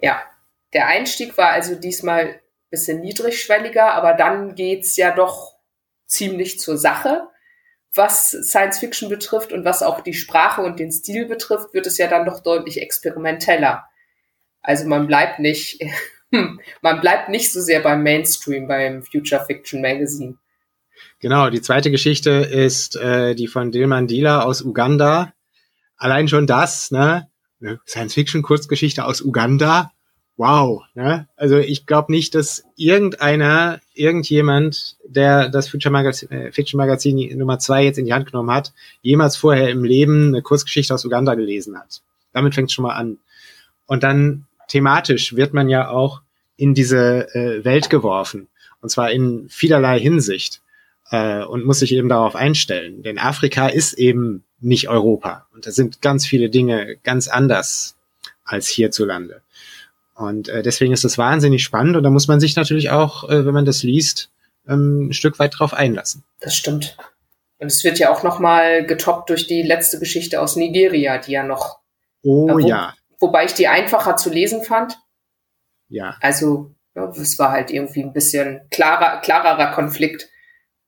[0.03, 0.21] Ja,
[0.73, 5.55] der Einstieg war also diesmal bisschen niedrigschwelliger, aber dann geht's ja doch
[6.07, 7.29] ziemlich zur Sache
[7.95, 11.99] was Science Fiction betrifft und was auch die Sprache und den Stil betrifft, wird es
[11.99, 13.85] ja dann doch deutlich experimenteller.
[14.63, 15.81] Also man bleibt nicht,
[16.83, 20.37] man bleibt nicht so sehr beim Mainstream, beim Future Fiction Magazine.
[21.21, 25.33] Genau, die zweite Geschichte ist äh, die von Dilman Dila aus Uganda.
[25.97, 27.29] Allein schon das, ne?
[27.87, 29.94] Science Fiction Kurzgeschichte aus Uganda
[30.37, 30.83] wow.
[30.95, 31.29] Ne?
[31.37, 37.59] Also ich glaube nicht, dass irgendeiner, irgendjemand, der das Future Magazin, äh, Fiction Magazin Nummer
[37.59, 41.35] zwei jetzt in die Hand genommen hat, jemals vorher im Leben eine Kurzgeschichte aus Uganda
[41.35, 42.03] gelesen hat.
[42.33, 43.19] Damit fängt es schon mal an.
[43.87, 46.23] Und dann thematisch wird man ja auch
[46.57, 48.49] in diese äh, Welt geworfen.
[48.81, 50.63] Und zwar in vielerlei Hinsicht.
[51.11, 53.03] Äh, und muss sich eben darauf einstellen.
[53.03, 55.47] Denn Afrika ist eben nicht Europa.
[55.55, 57.97] Und da sind ganz viele Dinge ganz anders
[58.45, 59.43] als hierzulande.
[60.15, 63.45] Und äh, deswegen ist das wahnsinnig spannend und da muss man sich natürlich auch, äh,
[63.45, 64.31] wenn man das liest,
[64.69, 66.25] ähm, ein Stück weit drauf einlassen.
[66.41, 66.97] Das stimmt.
[67.59, 71.43] Und es wird ja auch nochmal getoppt durch die letzte Geschichte aus Nigeria, die ja
[71.43, 71.81] noch.
[72.23, 72.95] Oh äh, wo, ja.
[73.19, 74.99] Wobei ich die einfacher zu lesen fand.
[75.89, 76.17] Ja.
[76.21, 80.29] Also, ja, es war halt irgendwie ein bisschen klarer, klarerer Konflikt.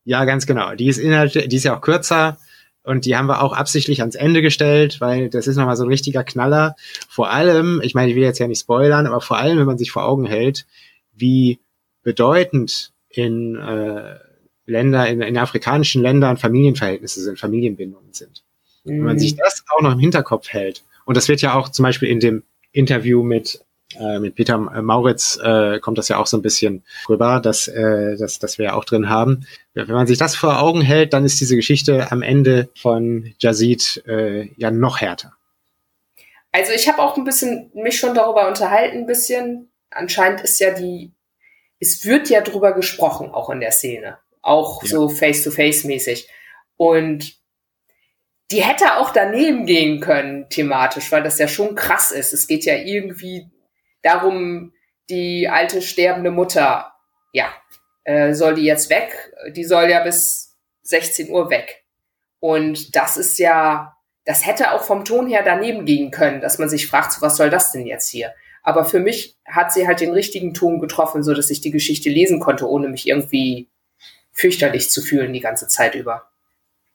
[0.04, 0.74] Ja, ganz genau.
[0.74, 2.38] Die ist inhalt, die ist ja auch kürzer.
[2.86, 5.88] Und die haben wir auch absichtlich ans Ende gestellt, weil das ist nochmal so ein
[5.88, 6.76] richtiger Knaller.
[7.08, 9.76] Vor allem, ich meine, ich will jetzt ja nicht spoilern, aber vor allem, wenn man
[9.76, 10.66] sich vor Augen hält,
[11.12, 11.58] wie
[12.04, 14.14] bedeutend in äh,
[14.66, 18.44] Länder, in, in afrikanischen Ländern Familienverhältnisse sind, Familienbindungen sind.
[18.84, 18.90] Mhm.
[18.90, 19.40] Wenn man sich mhm.
[19.42, 22.44] das auch noch im Hinterkopf hält, und das wird ja auch zum Beispiel in dem
[22.70, 27.40] Interview mit Äh, mit Peter Mauritz äh, kommt das ja auch so ein bisschen rüber,
[27.40, 29.46] dass, äh, dass, dass wir ja auch drin haben.
[29.74, 34.02] Wenn man sich das vor Augen hält, dann ist diese Geschichte am Ende von Jazid
[34.06, 35.34] äh, ja noch härter.
[36.50, 39.70] Also ich habe auch ein bisschen mich schon darüber unterhalten, ein bisschen.
[39.90, 41.12] Anscheinend ist ja die,
[41.78, 44.18] es wird ja drüber gesprochen, auch in der Szene.
[44.42, 44.88] Auch ja.
[44.88, 46.28] so face-to-face-mäßig.
[46.76, 47.36] Und
[48.50, 52.32] die hätte auch daneben gehen können, thematisch, weil das ja schon krass ist.
[52.32, 53.50] Es geht ja irgendwie
[54.06, 54.72] darum,
[55.10, 56.92] die alte sterbende Mutter,
[57.32, 57.46] ja,
[58.04, 59.32] äh, soll die jetzt weg?
[59.50, 61.84] Die soll ja bis 16 Uhr weg.
[62.40, 66.68] Und das ist ja, das hätte auch vom Ton her daneben gehen können, dass man
[66.68, 68.32] sich fragt, was soll das denn jetzt hier?
[68.62, 72.10] Aber für mich hat sie halt den richtigen Ton getroffen, so dass ich die Geschichte
[72.10, 73.68] lesen konnte, ohne mich irgendwie
[74.32, 76.28] fürchterlich zu fühlen die ganze Zeit über.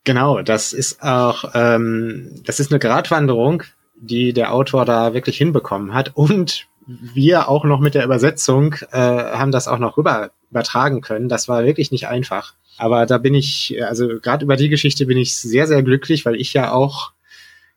[0.04, 3.64] Genau, das ist auch, ähm, das ist eine Gratwanderung,
[3.96, 6.12] die der Autor da wirklich hinbekommen hat.
[6.16, 6.68] Und
[7.14, 11.30] wir auch noch mit der Übersetzung äh, haben das auch noch rüber übertragen können.
[11.30, 12.54] Das war wirklich nicht einfach.
[12.78, 16.36] Aber da bin ich, also gerade über die Geschichte bin ich sehr, sehr glücklich, weil
[16.36, 17.12] ich ja auch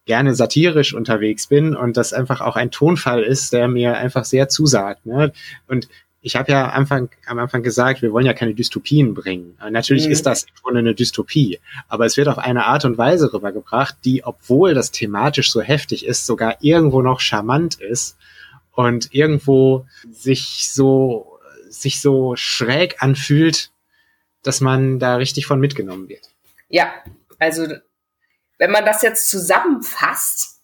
[0.07, 4.49] gerne satirisch unterwegs bin und das einfach auch ein Tonfall ist, der mir einfach sehr
[4.49, 5.07] zusagt.
[5.07, 5.33] Ne?
[5.67, 5.89] Und
[6.21, 9.59] ich habe ja Anfang, am Anfang gesagt, wir wollen ja keine Dystopien bringen.
[9.71, 10.13] Natürlich mhm.
[10.13, 13.97] ist das im Grunde eine Dystopie, aber es wird auf eine Art und Weise rübergebracht,
[14.05, 18.17] die, obwohl das thematisch so heftig ist, sogar irgendwo noch charmant ist
[18.75, 23.71] und irgendwo sich so, sich so schräg anfühlt,
[24.43, 26.31] dass man da richtig von mitgenommen wird.
[26.69, 26.93] Ja,
[27.39, 27.67] also
[28.59, 30.61] wenn man das jetzt zusammenfasst,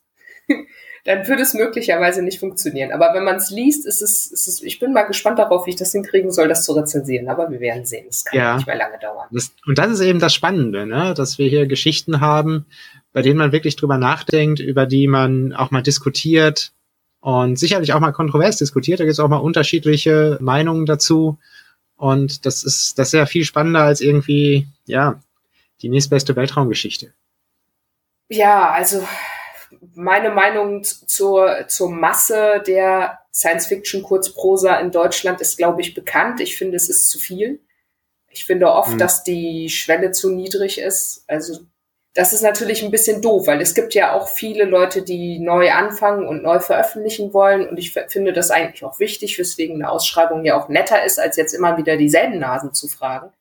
[1.04, 2.92] dann würde es möglicherweise nicht funktionieren.
[2.92, 5.70] Aber wenn man es liest, ist es, ist es, ich bin mal gespannt darauf, wie
[5.70, 7.28] ich das hinkriegen soll, das zu rezensieren.
[7.28, 8.06] Aber wir werden sehen.
[8.08, 8.56] Es kann ja.
[8.56, 9.28] nicht mehr lange dauern.
[9.30, 11.14] Das, und das ist eben das Spannende, ne?
[11.14, 12.66] dass wir hier Geschichten haben,
[13.12, 16.72] bei denen man wirklich drüber nachdenkt, über die man auch mal diskutiert
[17.20, 19.00] und sicherlich auch mal kontrovers diskutiert.
[19.00, 21.38] Da gibt es auch mal unterschiedliche Meinungen dazu.
[21.96, 25.20] Und das ist, das ist ja viel spannender als irgendwie, ja,
[25.82, 27.12] die nächstbeste Weltraumgeschichte.
[28.28, 29.06] Ja, also
[29.94, 36.40] meine Meinung zur, zur Masse der Science-Fiction-Kurzprosa in Deutschland ist, glaube ich, bekannt.
[36.40, 37.60] Ich finde, es ist zu viel.
[38.28, 38.98] Ich finde oft, mhm.
[38.98, 41.24] dass die Schwelle zu niedrig ist.
[41.26, 41.60] Also
[42.14, 45.70] das ist natürlich ein bisschen doof, weil es gibt ja auch viele Leute, die neu
[45.70, 47.68] anfangen und neu veröffentlichen wollen.
[47.68, 51.36] Und ich finde das eigentlich auch wichtig, weswegen eine Ausschreibung ja auch netter ist, als
[51.36, 53.32] jetzt immer wieder dieselben Nasen zu fragen.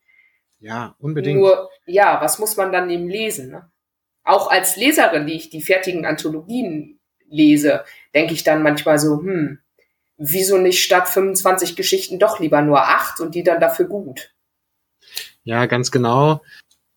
[0.60, 1.40] Ja, unbedingt.
[1.40, 3.50] Nur, ja, was muss man dann eben lesen?
[3.50, 3.70] Ne?
[4.30, 9.58] auch als Leserin, die ich die fertigen Anthologien lese, denke ich dann manchmal so, hm,
[10.16, 14.32] wieso nicht statt 25 Geschichten doch lieber nur acht und die dann dafür gut?
[15.42, 16.42] Ja, ganz genau.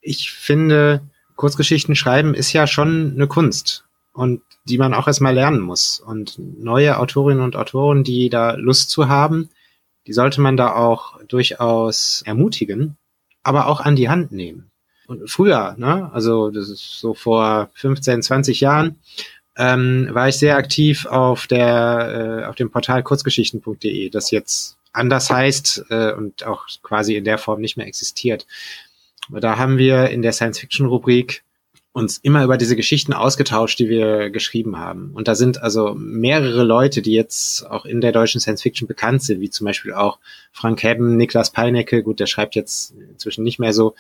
[0.01, 1.01] Ich finde,
[1.35, 5.99] Kurzgeschichten schreiben ist ja schon eine Kunst und die man auch erstmal lernen muss.
[5.99, 9.49] Und neue Autorinnen und Autoren, die da Lust zu haben,
[10.07, 12.97] die sollte man da auch durchaus ermutigen,
[13.41, 14.71] aber auch an die Hand nehmen
[15.07, 16.09] und früher, ne?
[16.13, 18.99] also das ist so vor 15, 20 Jahren,
[19.57, 25.29] ähm, war ich sehr aktiv auf der äh, auf dem Portal kurzgeschichten.de, das jetzt anders
[25.29, 28.47] heißt äh, und auch quasi in der Form nicht mehr existiert.
[29.29, 31.43] Da haben wir in der Science-Fiction-Rubrik
[31.93, 35.12] uns immer über diese Geschichten ausgetauscht, die wir geschrieben haben.
[35.13, 39.21] Und da sind also mehrere Leute, die jetzt auch in der deutschen Science Fiction bekannt
[39.21, 40.17] sind, wie zum Beispiel auch
[40.51, 43.95] Frank Hebben, Niklas Peinecke, gut, der schreibt jetzt inzwischen nicht mehr so,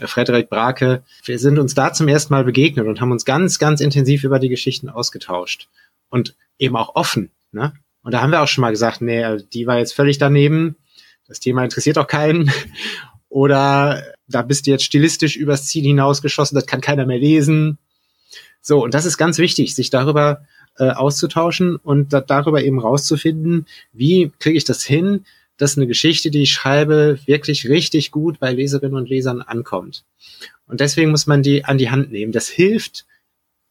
[0.00, 1.02] Frederik Brake.
[1.24, 4.38] Wir sind uns da zum ersten Mal begegnet und haben uns ganz, ganz intensiv über
[4.38, 5.68] die Geschichten ausgetauscht.
[6.08, 7.30] Und eben auch offen.
[7.52, 7.72] Ne?
[8.02, 10.76] Und da haben wir auch schon mal gesagt, nee, die war jetzt völlig daneben.
[11.26, 12.50] Das Thema interessiert auch keinen.
[13.28, 17.78] Oder da bist du jetzt stilistisch übers Ziel hinausgeschossen, das kann keiner mehr lesen.
[18.60, 20.46] So, und das ist ganz wichtig, sich darüber
[20.78, 25.24] äh, auszutauschen und da, darüber eben rauszufinden, wie kriege ich das hin,
[25.56, 30.04] dass eine Geschichte, die ich schreibe, wirklich richtig gut bei Leserinnen und Lesern ankommt.
[30.66, 32.32] Und deswegen muss man die an die Hand nehmen.
[32.32, 33.04] Das hilft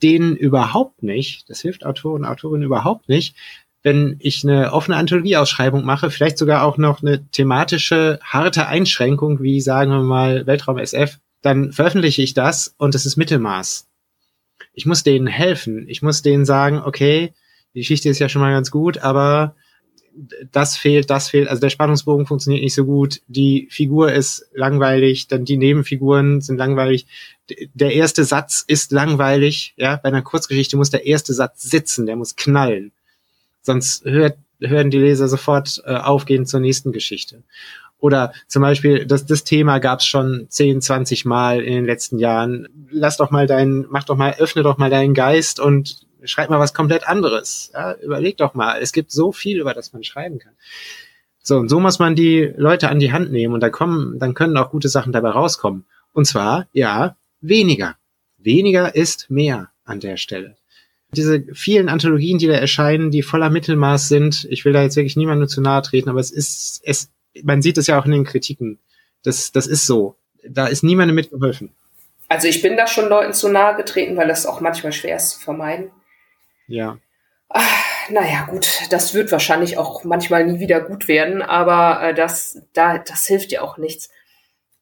[0.04, 3.36] denen überhaupt nicht, das hilft Autoren und Autorinnen überhaupt nicht,
[3.84, 9.62] wenn ich eine offene Anthologieausschreibung mache, vielleicht sogar auch noch eine thematische, harte Einschränkung, wie
[9.62, 13.88] sagen wir mal Weltraum SF, dann veröffentliche ich das und es ist Mittelmaß.
[14.74, 15.88] Ich muss denen helfen.
[15.90, 17.34] Ich muss denen sagen, okay,
[17.74, 19.56] die Geschichte ist ja schon mal ganz gut, aber
[20.52, 25.28] das fehlt, das fehlt, also der Spannungsbogen funktioniert nicht so gut, die Figur ist langweilig,
[25.28, 27.08] dann die Nebenfiguren sind langweilig,
[27.74, 32.18] der erste Satz ist langweilig, ja, bei einer Kurzgeschichte muss der erste Satz sitzen, der
[32.18, 32.92] muss knallen.
[33.62, 37.44] Sonst hört, hören die Leser sofort äh, aufgehen zur nächsten Geschichte.
[38.00, 42.18] Oder zum Beispiel, das, das Thema gab es schon 10, 20 Mal in den letzten
[42.18, 42.68] Jahren.
[42.90, 46.60] Lass doch mal deinen, mach doch mal, öffne doch mal deinen Geist und schreib mal
[46.60, 47.72] was komplett anderes.
[47.74, 48.80] Ja, überleg doch mal.
[48.82, 50.54] Es gibt so viel, über das man schreiben kann.
[51.44, 54.34] So, und so muss man die Leute an die Hand nehmen und da kommen, dann
[54.34, 55.86] können auch gute Sachen dabei rauskommen.
[56.12, 57.96] Und zwar, ja, weniger.
[58.38, 60.56] Weniger ist mehr an der Stelle.
[61.14, 65.18] Diese vielen Anthologien, die da erscheinen, die voller Mittelmaß sind, ich will da jetzt wirklich
[65.18, 67.10] niemandem zu nahe treten, aber es ist, es,
[67.44, 68.80] man sieht es ja auch in den Kritiken.
[69.24, 70.16] Das, das ist so.
[70.48, 71.74] Da ist niemandem mitgeholfen.
[72.30, 75.32] Also ich bin da schon Leuten zu nahe getreten, weil das auch manchmal schwer ist
[75.32, 75.92] zu vermeiden.
[76.68, 76.98] Ja.
[77.50, 82.62] Ach, naja, gut, das wird wahrscheinlich auch manchmal nie wieder gut werden, aber äh, das,
[82.72, 84.10] da, das hilft ja auch nichts.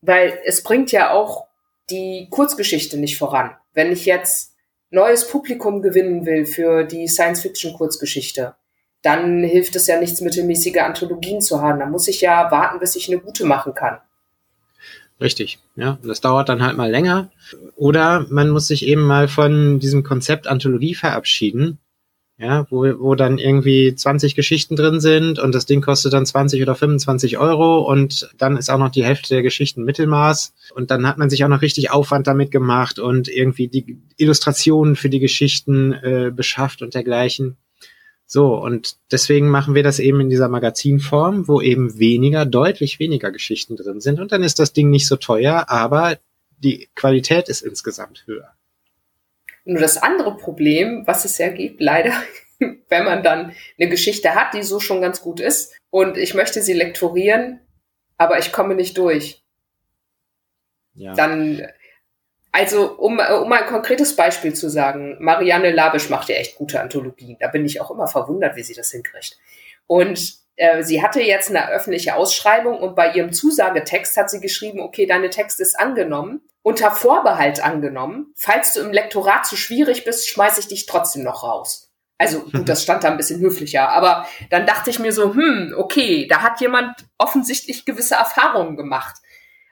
[0.01, 1.47] Weil es bringt ja auch
[1.89, 3.55] die Kurzgeschichte nicht voran.
[3.73, 4.48] Wenn ich jetzt
[4.91, 8.55] neues Publikum gewinnen will für die Science-Fiction-Kurzgeschichte,
[9.01, 11.79] dann hilft es ja nichts, mittelmäßige Anthologien zu haben.
[11.79, 13.99] Da muss ich ja warten, bis ich eine gute machen kann.
[15.21, 15.97] Richtig, ja.
[16.03, 17.29] Das dauert dann halt mal länger.
[17.75, 21.79] Oder man muss sich eben mal von diesem Konzept Anthologie verabschieden.
[22.41, 26.61] Ja, wo, wo dann irgendwie 20 Geschichten drin sind und das Ding kostet dann 20
[26.61, 31.05] oder 25 Euro und dann ist auch noch die Hälfte der Geschichten Mittelmaß und dann
[31.05, 35.19] hat man sich auch noch richtig Aufwand damit gemacht und irgendwie die Illustrationen für die
[35.19, 37.57] Geschichten äh, beschafft und dergleichen.
[38.25, 43.31] So, und deswegen machen wir das eben in dieser Magazinform, wo eben weniger, deutlich weniger
[43.31, 44.19] Geschichten drin sind.
[44.19, 46.17] Und dann ist das Ding nicht so teuer, aber
[46.59, 48.53] die Qualität ist insgesamt höher.
[49.69, 52.13] Nur das andere Problem, was es ja gibt, leider,
[52.89, 56.61] wenn man dann eine Geschichte hat, die so schon ganz gut ist und ich möchte
[56.61, 57.59] sie lektorieren,
[58.17, 59.43] aber ich komme nicht durch.
[60.95, 61.13] Ja.
[61.13, 61.67] Dann
[62.51, 67.37] also, um, um ein konkretes Beispiel zu sagen, Marianne Labisch macht ja echt gute Anthologien.
[67.39, 69.37] Da bin ich auch immer verwundert, wie sie das hinkriegt.
[69.85, 74.81] Und äh, sie hatte jetzt eine öffentliche Ausschreibung und bei ihrem Zusagetext hat sie geschrieben,
[74.81, 78.33] okay, deine Text ist angenommen, unter Vorbehalt angenommen.
[78.35, 81.89] Falls du im Lektorat zu schwierig bist, schmeiße ich dich trotzdem noch raus.
[82.17, 85.73] Also gut, das stand da ein bisschen höflicher, aber dann dachte ich mir so, hm,
[85.77, 89.15] okay, da hat jemand offensichtlich gewisse Erfahrungen gemacht.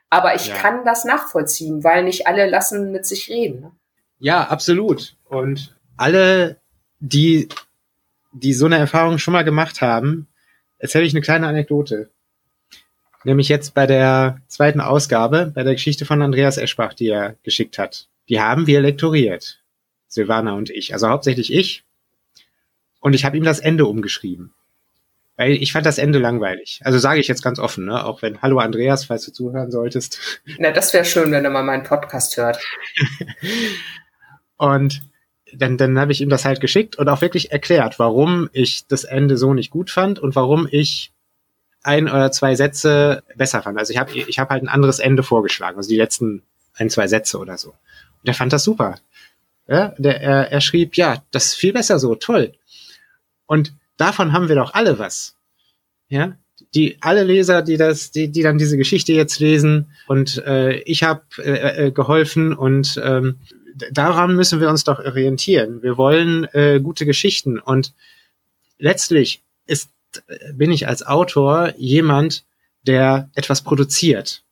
[0.09, 0.55] Aber ich ja.
[0.55, 3.59] kann das nachvollziehen, weil nicht alle lassen mit sich reden.
[3.59, 3.71] Ne?
[4.19, 5.17] Ja, absolut.
[5.25, 6.61] Und alle,
[6.99, 7.49] die,
[8.31, 10.29] die so eine Erfahrung schon mal gemacht haben,
[10.79, 12.09] erzähle ich eine kleine Anekdote.
[13.23, 17.77] Nämlich jetzt bei der zweiten Ausgabe, bei der Geschichte von Andreas Eschbach, die er geschickt
[17.77, 18.07] hat.
[18.29, 19.61] Die haben wir lektoriert.
[20.07, 20.93] Silvana und ich.
[20.93, 21.83] Also hauptsächlich ich.
[22.99, 24.53] Und ich habe ihm das Ende umgeschrieben.
[25.35, 26.81] Weil ich fand das Ende langweilig.
[26.83, 28.03] Also sage ich jetzt ganz offen, ne?
[28.03, 30.41] auch wenn, hallo Andreas, falls du zuhören solltest.
[30.57, 32.59] Na, das wäre schön, wenn er mal meinen Podcast hört.
[34.57, 35.03] und
[35.53, 39.03] dann, dann habe ich ihm das halt geschickt und auch wirklich erklärt, warum ich das
[39.03, 41.11] Ende so nicht gut fand und warum ich
[41.83, 43.77] ein oder zwei Sätze besser fand.
[43.77, 47.07] Also ich habe ich hab halt ein anderes Ende vorgeschlagen, also die letzten ein, zwei
[47.07, 47.69] Sätze oder so.
[47.69, 48.99] Und er fand das super.
[49.67, 52.53] Ja, der, er, er schrieb, ja, das ist viel besser so, toll.
[53.45, 55.35] Und davon haben wir doch alle was.
[56.09, 56.37] Ja,
[56.73, 61.03] die alle Leser, die das, die, die dann diese Geschichte jetzt lesen und äh, ich
[61.03, 63.37] habe äh, äh, geholfen und ähm,
[63.91, 65.81] daran müssen wir uns doch orientieren.
[65.83, 67.93] Wir wollen äh, gute Geschichten und
[68.77, 69.89] letztlich ist
[70.53, 72.43] bin ich als Autor jemand,
[72.83, 74.43] der etwas produziert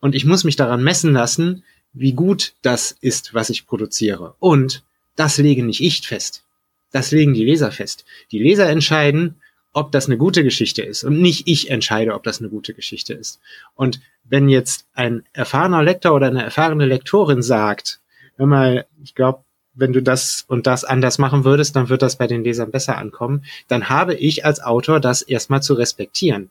[0.00, 4.84] und ich muss mich daran messen lassen, wie gut das ist, was ich produziere und
[5.16, 6.44] das lege nicht ich fest.
[6.92, 8.04] Das legen die Leser fest.
[8.32, 9.36] Die Leser entscheiden,
[9.72, 13.14] ob das eine gute Geschichte ist und nicht ich entscheide, ob das eine gute Geschichte
[13.14, 13.40] ist.
[13.74, 17.99] Und wenn jetzt ein erfahrener Lektor oder eine erfahrene Lektorin sagt,
[18.40, 22.16] hör mal, ich glaube, wenn du das und das anders machen würdest, dann wird das
[22.16, 26.50] bei den Lesern besser ankommen, dann habe ich als Autor das erstmal zu respektieren.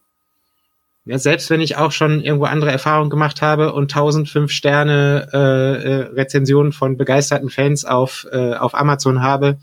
[1.05, 5.37] Ja, selbst wenn ich auch schon irgendwo andere Erfahrungen gemacht habe und 1005 Sterne äh,
[5.37, 9.57] äh, Rezensionen von begeisterten Fans auf, äh, auf Amazon habe,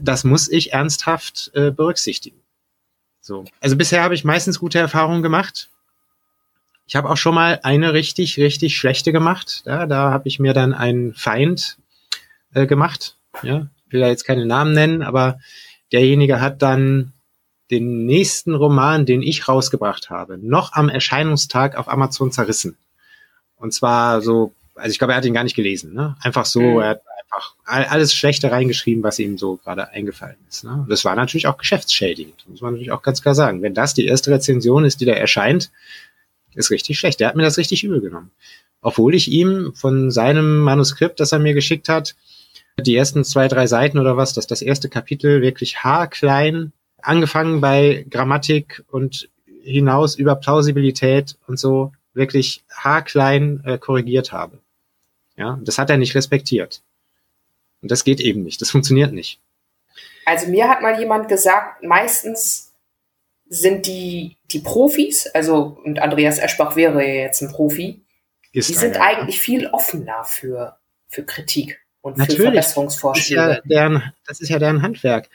[0.00, 2.40] das muss ich ernsthaft äh, berücksichtigen.
[3.20, 3.44] So.
[3.60, 5.68] Also bisher habe ich meistens gute Erfahrungen gemacht.
[6.86, 9.62] Ich habe auch schon mal eine richtig, richtig schlechte gemacht.
[9.64, 11.78] Ja, da habe ich mir dann einen Feind
[12.52, 13.16] äh, gemacht.
[13.42, 15.38] Ja, will da jetzt keine Namen nennen, aber
[15.92, 17.12] derjenige hat dann
[17.70, 22.76] den nächsten Roman, den ich rausgebracht habe, noch am Erscheinungstag auf Amazon zerrissen.
[23.56, 25.94] Und zwar so, also ich glaube, er hat ihn gar nicht gelesen.
[25.94, 26.16] Ne?
[26.20, 26.80] Einfach so, mhm.
[26.80, 30.64] er hat einfach alles Schlechte reingeschrieben, was ihm so gerade eingefallen ist.
[30.64, 30.86] Ne?
[30.88, 33.62] Das war natürlich auch geschäftsschädigend, muss man natürlich auch ganz klar sagen.
[33.62, 35.70] Wenn das die erste Rezension ist, die da erscheint,
[36.56, 37.20] ist richtig schlecht.
[37.20, 38.30] Der hat mir das richtig übel genommen.
[38.80, 42.14] Obwohl ich ihm von seinem Manuskript, das er mir geschickt hat,
[42.78, 48.06] die ersten zwei, drei Seiten oder was, dass das erste Kapitel wirklich haarklein, angefangen bei
[48.10, 49.28] Grammatik und
[49.62, 54.58] hinaus über Plausibilität und so, wirklich haarklein äh, korrigiert habe.
[55.36, 56.82] Ja, das hat er nicht respektiert.
[57.82, 58.60] Und das geht eben nicht.
[58.60, 59.40] Das funktioniert nicht.
[60.26, 62.63] Also mir hat mal jemand gesagt, meistens
[63.54, 68.04] sind die, die Profis, also, und Andreas Eschbach wäre ja jetzt ein Profi,
[68.52, 70.76] Ist die sind eigentlich viel offener für,
[71.08, 72.36] für Kritik und Natürlich.
[72.36, 73.40] für Verbesserungsvorschläge.
[73.40, 75.28] Das ist, ja deren, das ist ja deren Handwerk.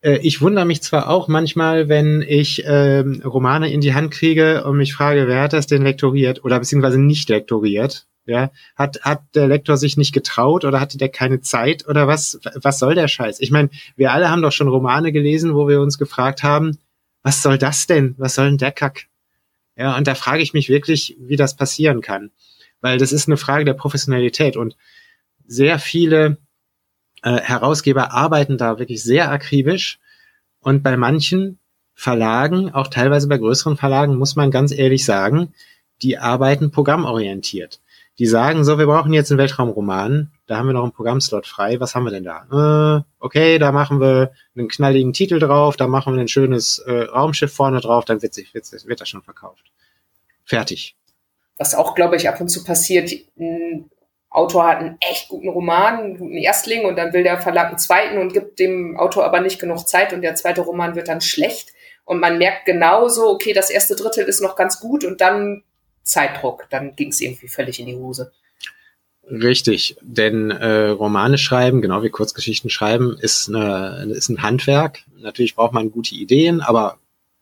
[0.00, 4.64] Äh, ich wundere mich zwar auch manchmal, wenn ich ähm, Romane in die Hand kriege
[4.64, 8.06] und mich frage, wer hat das denn lektoriert oder beziehungsweise nicht lektoriert.
[8.28, 12.40] Ja, hat, hat der Lektor sich nicht getraut oder hatte der keine Zeit oder was,
[12.56, 13.38] was soll der Scheiß?
[13.38, 16.76] Ich meine, wir alle haben doch schon Romane gelesen, wo wir uns gefragt haben,
[17.26, 18.14] was soll das denn?
[18.18, 19.08] Was soll denn der Kack?
[19.74, 22.30] Ja, und da frage ich mich wirklich, wie das passieren kann.
[22.80, 24.76] Weil das ist eine Frage der Professionalität und
[25.44, 26.36] sehr viele
[27.24, 29.98] äh, Herausgeber arbeiten da wirklich sehr akribisch
[30.60, 31.58] und bei manchen
[31.94, 35.52] Verlagen, auch teilweise bei größeren Verlagen, muss man ganz ehrlich sagen,
[36.02, 37.80] die arbeiten programmorientiert.
[38.20, 41.80] Die sagen so, wir brauchen jetzt einen Weltraumroman, da haben wir noch einen Programmslot frei,
[41.80, 42.46] was haben wir denn da?
[42.98, 47.02] Äh, okay, da machen wir einen knalligen Titel drauf, da machen wir ein schönes äh,
[47.02, 49.64] Raumschiff vorne drauf, dann wird, sich, wird, wird das schon verkauft.
[50.44, 50.96] Fertig.
[51.58, 53.90] Was auch, glaube ich, ab und zu passiert, ein
[54.30, 57.78] Autor hat einen echt guten Roman, einen guten Erstling und dann will der Verlag einen
[57.78, 61.20] zweiten und gibt dem Autor aber nicht genug Zeit und der zweite Roman wird dann
[61.20, 61.72] schlecht
[62.04, 65.64] und man merkt genauso, okay, das erste Drittel ist noch ganz gut und dann
[66.02, 68.32] Zeitdruck, dann ging es irgendwie völlig in die Hose.
[69.28, 75.00] Richtig, denn äh, Romane schreiben, genau wie Kurzgeschichten schreiben, ist, eine, ist ein Handwerk.
[75.18, 76.98] Natürlich braucht man gute Ideen, aber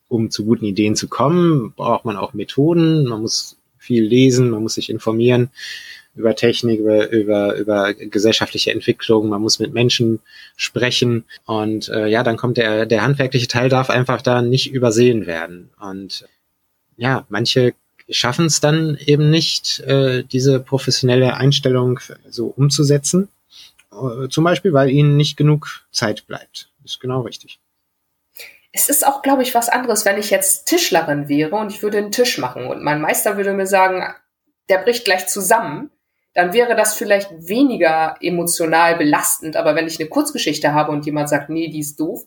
[0.09, 3.05] um zu guten Ideen zu kommen, braucht man auch Methoden.
[3.05, 5.51] Man muss viel lesen, man muss sich informieren
[6.15, 10.21] über Technik, über, über, über gesellschaftliche Entwicklung, man muss mit Menschen
[10.57, 15.27] sprechen und äh, ja, dann kommt der, der handwerkliche Teil darf einfach da nicht übersehen
[15.27, 15.71] werden.
[15.81, 16.27] Und
[16.97, 17.75] ja, manche
[18.09, 23.29] schaffen es dann eben nicht, äh, diese professionelle Einstellung so umzusetzen.
[23.93, 26.71] Äh, zum Beispiel, weil ihnen nicht genug Zeit bleibt.
[26.85, 27.61] Ist genau richtig.
[28.73, 31.99] Es ist auch, glaube ich, was anderes, wenn ich jetzt Tischlerin wäre und ich würde
[31.99, 34.03] einen Tisch machen und mein Meister würde mir sagen,
[34.69, 35.91] der bricht gleich zusammen,
[36.35, 39.57] dann wäre das vielleicht weniger emotional belastend.
[39.57, 42.25] Aber wenn ich eine Kurzgeschichte habe und jemand sagt, nee, die ist doof,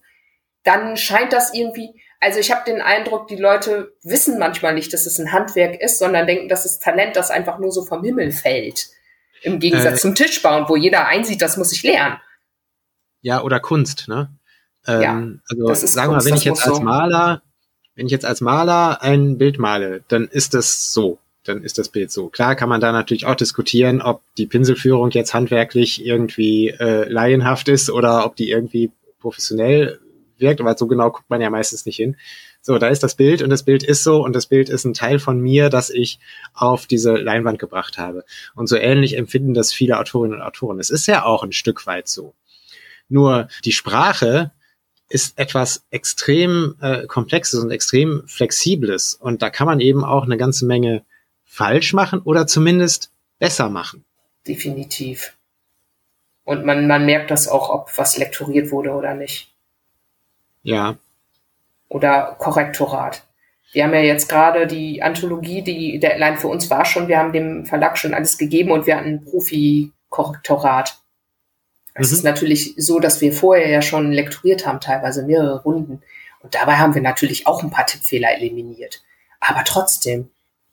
[0.63, 5.05] dann scheint das irgendwie, also ich habe den Eindruck, die Leute wissen manchmal nicht, dass
[5.05, 8.31] es ein Handwerk ist, sondern denken, das ist Talent, das einfach nur so vom Himmel
[8.31, 8.87] fällt.
[9.43, 12.17] Im Gegensatz äh, zum Tischbauen, wo jeder einsieht, das muss ich lernen.
[13.21, 14.29] Ja, oder Kunst, ne?
[14.87, 17.41] Ähm, ja, also das ist sagen wir mal, wenn ich jetzt als Maler,
[17.95, 21.89] wenn ich jetzt als Maler ein Bild male, dann ist das so, dann ist das
[21.89, 22.29] Bild so.
[22.29, 27.67] Klar kann man da natürlich auch diskutieren, ob die Pinselführung jetzt handwerklich irgendwie äh, laienhaft
[27.67, 29.99] ist oder ob die irgendwie professionell
[30.39, 32.17] wirkt, aber so genau guckt man ja meistens nicht hin.
[32.61, 34.93] So, da ist das Bild und das Bild ist so und das Bild ist ein
[34.93, 36.19] Teil von mir, das ich
[36.53, 38.25] auf diese Leinwand gebracht habe.
[38.55, 40.79] Und so ähnlich empfinden das viele Autorinnen und Autoren.
[40.79, 42.33] Es ist ja auch ein Stück weit so.
[43.09, 44.51] Nur die Sprache
[45.09, 50.37] ist etwas extrem äh, komplexes und extrem flexibles und da kann man eben auch eine
[50.37, 51.05] ganze Menge
[51.45, 54.03] falsch machen oder zumindest besser machen.
[54.45, 55.37] Definitiv.
[56.43, 59.53] Und man, man merkt das auch, ob was lektoriert wurde oder nicht.
[60.67, 60.97] Ja.
[61.87, 63.23] Oder Korrektorat.
[63.71, 67.31] Wir haben ja jetzt gerade die Anthologie, die Deadline für uns war schon, wir haben
[67.31, 70.99] dem Verlag schon alles gegeben und wir hatten ein Profi-Korrektorat.
[71.93, 72.17] Es mhm.
[72.17, 76.01] ist natürlich so, dass wir vorher ja schon lektoriert haben, teilweise mehrere Runden.
[76.41, 79.03] Und dabei haben wir natürlich auch ein paar Tippfehler eliminiert.
[79.39, 80.29] Aber trotzdem,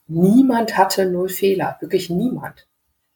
[0.08, 1.76] niemand hatte null Fehler.
[1.80, 2.66] Wirklich niemand.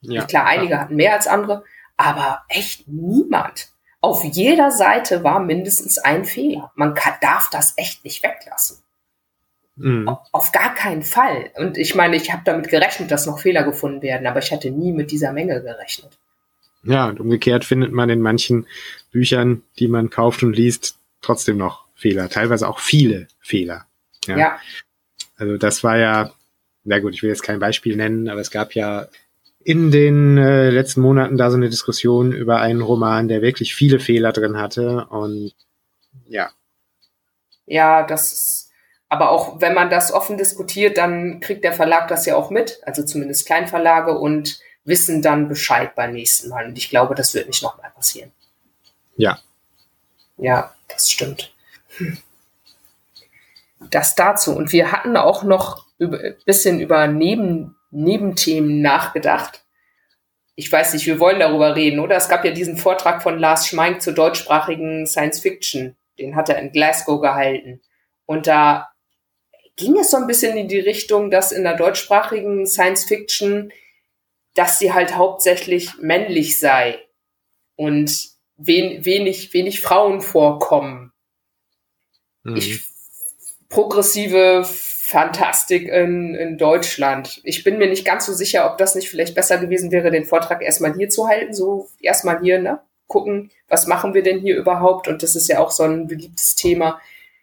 [0.00, 0.80] Ja, Klar, einige ja.
[0.80, 1.64] hatten mehr als andere,
[1.96, 6.72] aber echt niemand auf jeder Seite war mindestens ein Fehler.
[6.76, 8.78] Man kann, darf das echt nicht weglassen.
[9.76, 10.08] Mhm.
[10.32, 11.50] Auf gar keinen Fall.
[11.56, 14.70] Und ich meine, ich habe damit gerechnet, dass noch Fehler gefunden werden, aber ich hatte
[14.70, 16.18] nie mit dieser Menge gerechnet.
[16.82, 18.66] Ja, und umgekehrt findet man in manchen
[19.10, 23.86] Büchern, die man kauft und liest, trotzdem noch Fehler, teilweise auch viele Fehler.
[24.26, 24.38] Ja.
[24.38, 24.60] ja.
[25.36, 26.32] Also das war ja,
[26.84, 29.06] na gut, ich will jetzt kein Beispiel nennen, aber es gab ja
[29.68, 34.00] in den äh, letzten Monaten da so eine Diskussion über einen Roman, der wirklich viele
[34.00, 35.52] Fehler drin hatte und
[36.24, 36.48] ja.
[37.66, 38.70] Ja, das ist,
[39.10, 42.80] aber auch wenn man das offen diskutiert, dann kriegt der Verlag das ja auch mit,
[42.86, 46.64] also zumindest Kleinverlage und wissen dann Bescheid beim nächsten Mal.
[46.64, 48.32] Und ich glaube, das wird nicht nochmal passieren.
[49.18, 49.38] Ja.
[50.38, 51.52] Ja, das stimmt.
[51.98, 52.16] Hm.
[53.90, 54.56] Das dazu.
[54.56, 59.64] Und wir hatten auch noch ein bisschen über Neben Nebenthemen nachgedacht.
[60.54, 62.16] Ich weiß nicht, wir wollen darüber reden, oder?
[62.16, 65.96] Es gab ja diesen Vortrag von Lars Schmeink zur deutschsprachigen Science Fiction.
[66.18, 67.80] Den hat er in Glasgow gehalten.
[68.26, 68.90] Und da
[69.76, 73.72] ging es so ein bisschen in die Richtung, dass in der deutschsprachigen Science Fiction,
[74.54, 76.98] dass sie halt hauptsächlich männlich sei.
[77.76, 81.12] Und wen, wenig, wenig Frauen vorkommen.
[82.42, 82.56] Mhm.
[82.56, 82.80] Ich,
[83.68, 84.66] progressive
[85.08, 87.40] Fantastik in, in Deutschland.
[87.42, 90.26] Ich bin mir nicht ganz so sicher, ob das nicht vielleicht besser gewesen wäre, den
[90.26, 92.80] Vortrag erstmal hier zu halten, so erstmal hier, ne?
[93.06, 95.08] Gucken, was machen wir denn hier überhaupt?
[95.08, 97.00] Und das ist ja auch so ein beliebtes Thema,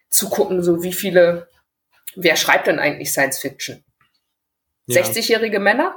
[0.09, 1.47] zu gucken, so wie viele,
[2.15, 3.83] wer schreibt denn eigentlich Science Fiction?
[4.85, 5.01] Ja.
[5.01, 5.95] 60-jährige Männer?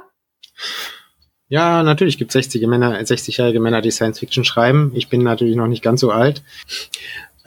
[1.49, 4.91] Ja, natürlich gibt es 60 Männer, 60-jährige Männer, die Science Fiction schreiben.
[4.95, 6.41] Ich bin natürlich noch nicht ganz so alt.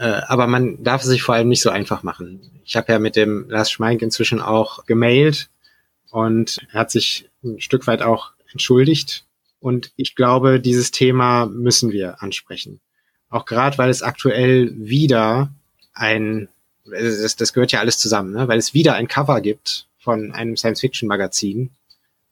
[0.03, 2.41] Äh, aber man darf es sich vor allem nicht so einfach machen.
[2.65, 5.49] Ich habe ja mit dem Lars Schmeink inzwischen auch gemailt
[6.11, 9.27] und er hat sich ein Stück weit auch entschuldigt.
[9.61, 12.81] Und ich glaube, dieses Thema müssen wir ansprechen.
[13.31, 15.53] Auch gerade, weil es aktuell wieder
[15.95, 16.49] ein,
[16.85, 18.49] das, das gehört ja alles zusammen, ne?
[18.49, 21.71] weil es wieder ein Cover gibt von einem Science-Fiction-Magazin,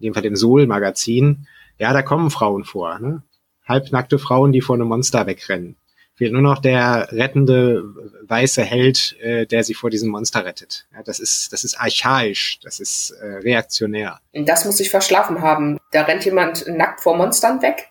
[0.01, 1.47] in dem Fall dem Soul-Magazin.
[1.79, 3.23] Ja, da kommen Frauen vor, ne?
[3.65, 5.77] halbnackte Frauen, die vor einem Monster wegrennen
[6.21, 7.83] fehlt nur noch der rettende
[8.29, 10.87] weiße Held, äh, der sie vor diesem Monster rettet.
[10.95, 14.21] Ja, das ist, das ist archaisch, das ist äh, reaktionär.
[14.35, 15.79] Das muss ich verschlafen haben.
[15.93, 17.89] Da rennt jemand nackt vor Monstern weg?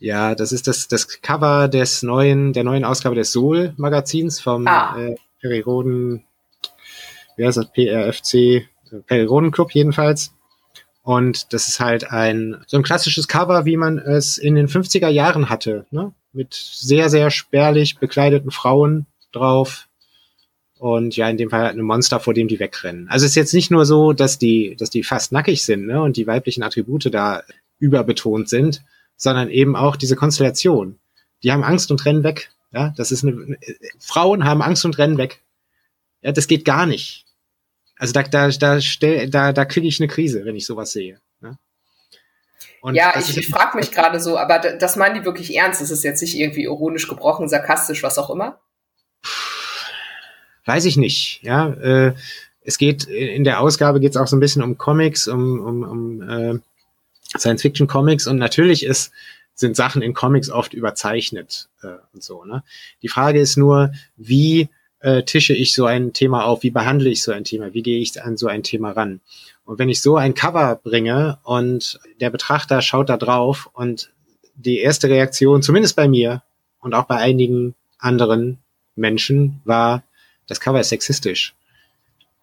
[0.00, 4.98] Ja, das ist das, das Cover des neuen, der neuen Ausgabe des Soul-Magazins vom ah.
[4.98, 6.24] äh, Periroden,
[7.36, 8.66] wie heißt das, PRFC,
[9.06, 10.34] Periroden Club jedenfalls.
[11.02, 15.08] Und das ist halt ein, so ein klassisches Cover, wie man es in den 50er
[15.08, 16.12] Jahren hatte, ne?
[16.32, 19.88] mit sehr, sehr spärlich bekleideten Frauen drauf.
[20.78, 23.08] Und ja, in dem Fall halt ein Monster, vor dem die wegrennen.
[23.08, 26.00] Also es ist jetzt nicht nur so, dass die, dass die fast nackig sind, ne,
[26.00, 27.42] und die weiblichen Attribute da
[27.78, 28.82] überbetont sind,
[29.16, 30.98] sondern eben auch diese Konstellation.
[31.42, 32.50] Die haben Angst und rennen weg.
[32.72, 33.58] Ja, das ist eine,
[33.98, 35.42] Frauen haben Angst und rennen weg.
[36.22, 37.26] Ja, das geht gar nicht.
[38.02, 41.20] Also da, da, da, stell, da, da kriege ich eine Krise, wenn ich sowas sehe.
[42.80, 45.80] Und ja, ich, ich frage mich gerade so, aber das meinen die wirklich ernst?
[45.80, 48.58] Ist es jetzt nicht irgendwie ironisch gebrochen, sarkastisch, was auch immer?
[50.64, 51.44] Weiß ich nicht.
[51.44, 52.14] Ja, äh,
[52.62, 55.82] es geht in der Ausgabe geht es auch so ein bisschen um Comics, um, um,
[55.84, 56.58] um äh,
[57.38, 59.12] Science-Fiction-Comics und natürlich ist
[59.54, 62.44] sind Sachen in Comics oft überzeichnet äh, und so.
[62.44, 62.64] Ne?
[63.02, 64.70] Die Frage ist nur, wie
[65.02, 68.00] äh, tische ich so ein Thema auf, wie behandle ich so ein Thema, wie gehe
[68.00, 69.20] ich an so ein Thema ran?
[69.64, 74.10] Und wenn ich so ein Cover bringe und der Betrachter schaut da drauf und
[74.54, 76.42] die erste Reaktion, zumindest bei mir
[76.80, 78.58] und auch bei einigen anderen
[78.96, 80.02] Menschen, war,
[80.46, 81.54] das Cover ist sexistisch.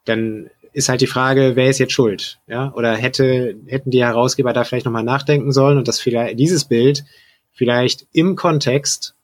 [0.05, 2.39] Dann ist halt die Frage, wer ist jetzt schuld?
[2.47, 6.65] Ja, oder hätte, hätten die Herausgeber da vielleicht nochmal nachdenken sollen und das vielleicht, dieses
[6.65, 7.03] Bild
[7.51, 9.15] vielleicht im Kontext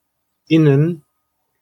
[0.47, 1.04] innen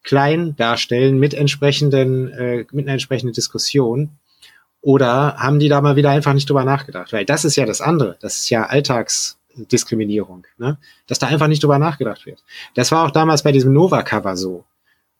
[0.04, 4.10] klein darstellen mit entsprechenden, äh, mit einer entsprechenden Diskussion
[4.84, 7.12] oder haben die da mal wieder einfach nicht drüber nachgedacht?
[7.12, 8.18] Weil das ist ja das andere.
[8.20, 10.76] Das ist ja Alltagsdiskriminierung, ne?
[11.06, 12.44] dass da einfach nicht drüber nachgedacht wird.
[12.74, 14.64] Das war auch damals bei diesem Nova-Cover so,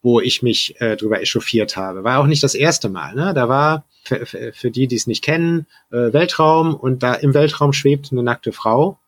[0.02, 2.04] wo ich mich äh, drüber echauffiert habe.
[2.04, 3.14] War auch nicht das erste Mal.
[3.14, 3.32] Ne?
[3.32, 7.72] Da war, für, für die, die es nicht kennen, äh, Weltraum und da im Weltraum
[7.72, 8.98] schwebt eine nackte Frau.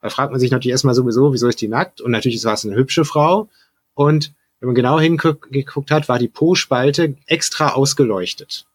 [0.00, 2.00] Da fragt man sich natürlich erstmal sowieso, wieso ist die nackt?
[2.00, 3.50] Und natürlich war es eine hübsche Frau.
[3.92, 8.66] Und wenn man genau hingeguckt hat, war die Po-Spalte extra ausgeleuchtet.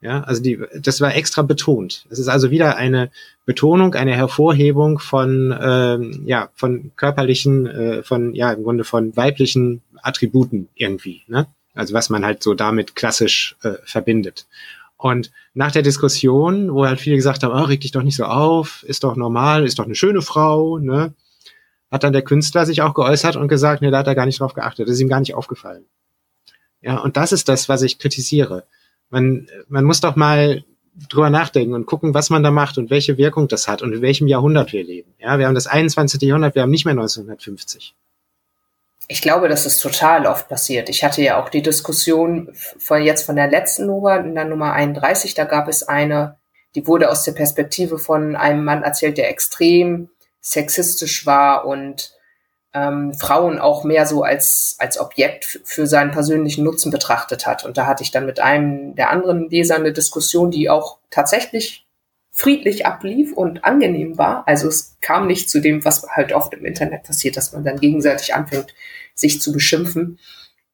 [0.00, 2.04] Ja, also die, das war extra betont.
[2.10, 3.10] Es ist also wieder eine
[3.46, 9.80] Betonung, eine Hervorhebung von, ähm, ja, von körperlichen, äh, von, ja, im Grunde von weiblichen
[10.02, 11.46] Attributen irgendwie, ne?
[11.74, 14.46] Also was man halt so damit klassisch äh, verbindet.
[14.98, 18.24] Und nach der Diskussion, wo halt viele gesagt haben, oh, reg dich doch nicht so
[18.24, 21.14] auf, ist doch normal, ist doch eine schöne Frau, ne?
[21.94, 24.40] Hat dann der Künstler sich auch geäußert und gesagt, ne, da hat er gar nicht
[24.40, 25.84] drauf geachtet, das ist ihm gar nicht aufgefallen.
[26.82, 28.64] Ja, und das ist das, was ich kritisiere
[29.14, 30.64] man, man muss doch mal
[31.08, 34.02] drüber nachdenken und gucken, was man da macht und welche Wirkung das hat und in
[34.02, 35.14] welchem Jahrhundert wir leben.
[35.18, 36.20] Ja, wir haben das 21.
[36.22, 37.94] Jahrhundert, wir haben nicht mehr 1950.
[39.06, 40.88] Ich glaube, das ist total oft passiert.
[40.88, 44.72] Ich hatte ja auch die Diskussion von jetzt von der letzten Nummer, in der Nummer
[44.72, 46.36] 31, da gab es eine,
[46.74, 50.08] die wurde aus der Perspektive von einem Mann erzählt, der extrem
[50.44, 52.12] sexistisch war und
[52.74, 57.64] ähm, Frauen auch mehr so als, als Objekt für seinen persönlichen Nutzen betrachtet hat.
[57.64, 61.86] Und da hatte ich dann mit einem der anderen Leser eine Diskussion, die auch tatsächlich
[62.30, 64.46] friedlich ablief und angenehm war.
[64.46, 67.80] Also es kam nicht zu dem, was halt oft im Internet passiert, dass man dann
[67.80, 68.74] gegenseitig anfängt,
[69.14, 70.18] sich zu beschimpfen.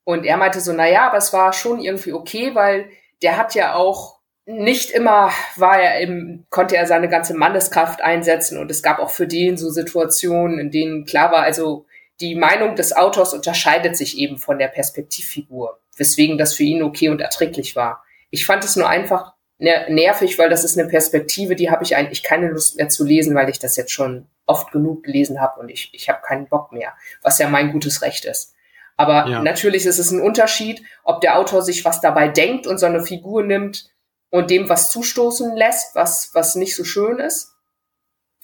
[0.03, 2.87] Und er meinte so, na ja, aber es war schon irgendwie okay, weil
[3.23, 4.20] der hat ja auch
[4.51, 9.11] nicht immer war er im, konnte er seine ganze Manneskraft einsetzen und es gab auch
[9.11, 11.87] für den so Situationen, in denen klar war, also
[12.21, 17.09] die Meinung des Autors unterscheidet sich eben von der Perspektivfigur, weswegen das für ihn okay
[17.09, 18.05] und erträglich war.
[18.31, 22.23] Ich fand es nur einfach nervig, weil das ist eine Perspektive, die habe ich eigentlich
[22.23, 25.69] keine Lust mehr zu lesen, weil ich das jetzt schon oft genug gelesen habe und
[25.69, 28.55] ich, ich habe keinen Bock mehr, was ja mein gutes Recht ist.
[28.97, 29.43] Aber ja.
[29.43, 33.03] natürlich ist es ein Unterschied, ob der Autor sich was dabei denkt und so eine
[33.03, 33.91] Figur nimmt
[34.31, 37.53] und dem was zustoßen lässt, was, was nicht so schön ist.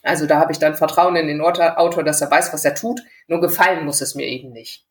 [0.03, 3.01] Also da habe ich dann Vertrauen in den Autor, dass er weiß, was er tut.
[3.27, 4.85] Nur gefallen muss es mir eben nicht.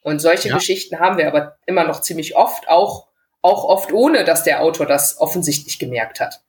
[0.00, 0.54] Und solche ja.
[0.56, 3.08] Geschichten haben wir aber immer noch ziemlich oft, auch,
[3.40, 6.40] auch oft ohne, dass der Autor das offensichtlich gemerkt hat.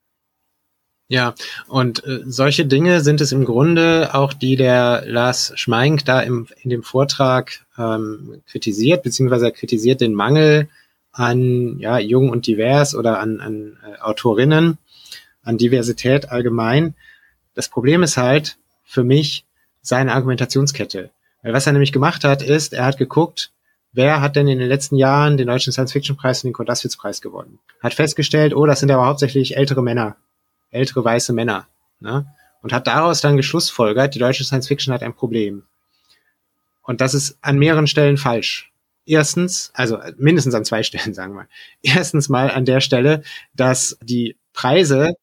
[1.10, 1.36] Ja,
[1.68, 6.48] und äh, solche Dinge sind es im Grunde auch, die der Lars Schmeink da im,
[6.62, 10.70] in dem Vortrag ähm, kritisiert, beziehungsweise er kritisiert den Mangel
[11.14, 14.78] an ja, jung und divers oder an, an äh, Autorinnen,
[15.44, 16.96] an Diversität allgemein.
[17.54, 19.46] Das Problem ist halt für mich
[19.82, 21.12] seine Argumentationskette.
[21.44, 23.52] Weil was er nämlich gemacht hat, ist, er hat geguckt,
[23.92, 27.60] wer hat denn in den letzten Jahren den Deutschen Science-Fiction-Preis und den Kondasswitz-Preis gewonnen?
[27.82, 30.16] Hat festgestellt, oh, das sind aber hauptsächlich ältere Männer,
[30.72, 31.68] ältere weiße Männer.
[32.00, 32.26] Ne?
[32.62, 35.64] Und hat daraus dann geschlussfolgert, die deutsche Science-Fiction hat ein Problem.
[36.82, 38.73] Und das ist an mehreren Stellen falsch.
[39.06, 41.48] Erstens, also mindestens an zwei Stellen, sagen wir.
[41.82, 43.24] Erstens mal an der Stelle,
[43.54, 45.16] dass die Preise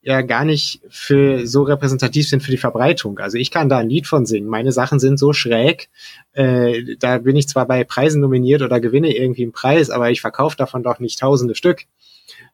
[0.00, 3.18] ja gar nicht für so repräsentativ sind für die Verbreitung.
[3.18, 4.48] Also ich kann da ein Lied von singen.
[4.48, 5.90] Meine Sachen sind so schräg.
[6.32, 10.20] Äh, da bin ich zwar bei Preisen nominiert oder gewinne irgendwie einen Preis, aber ich
[10.20, 11.84] verkaufe davon doch nicht tausende Stück.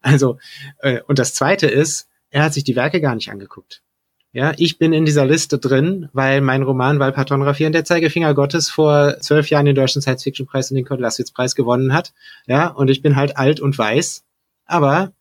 [0.01, 0.39] Also,
[0.79, 3.84] äh, und das zweite ist, er hat sich die Werke gar nicht angeguckt.
[4.35, 8.69] Ja, ich bin in dieser Liste drin, weil mein Roman Valpatongrafie und der Zeigefinger Gottes
[8.69, 12.13] vor zwölf Jahren den Deutschen Science-Fiction-Preis und den Kurt-Lasswitz-Preis gewonnen hat.
[12.49, 14.25] Ja, und ich bin halt alt und weiß.
[14.67, 15.13] Aber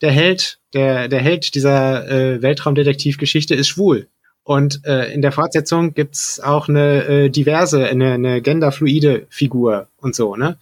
[0.00, 4.06] der Held, der, der Held dieser äh, Weltraumdetektivgeschichte ist schwul.
[4.44, 10.14] Und äh, in der Fortsetzung gibt's auch eine äh, diverse, eine, eine genderfluide Figur und
[10.14, 10.56] so, ne?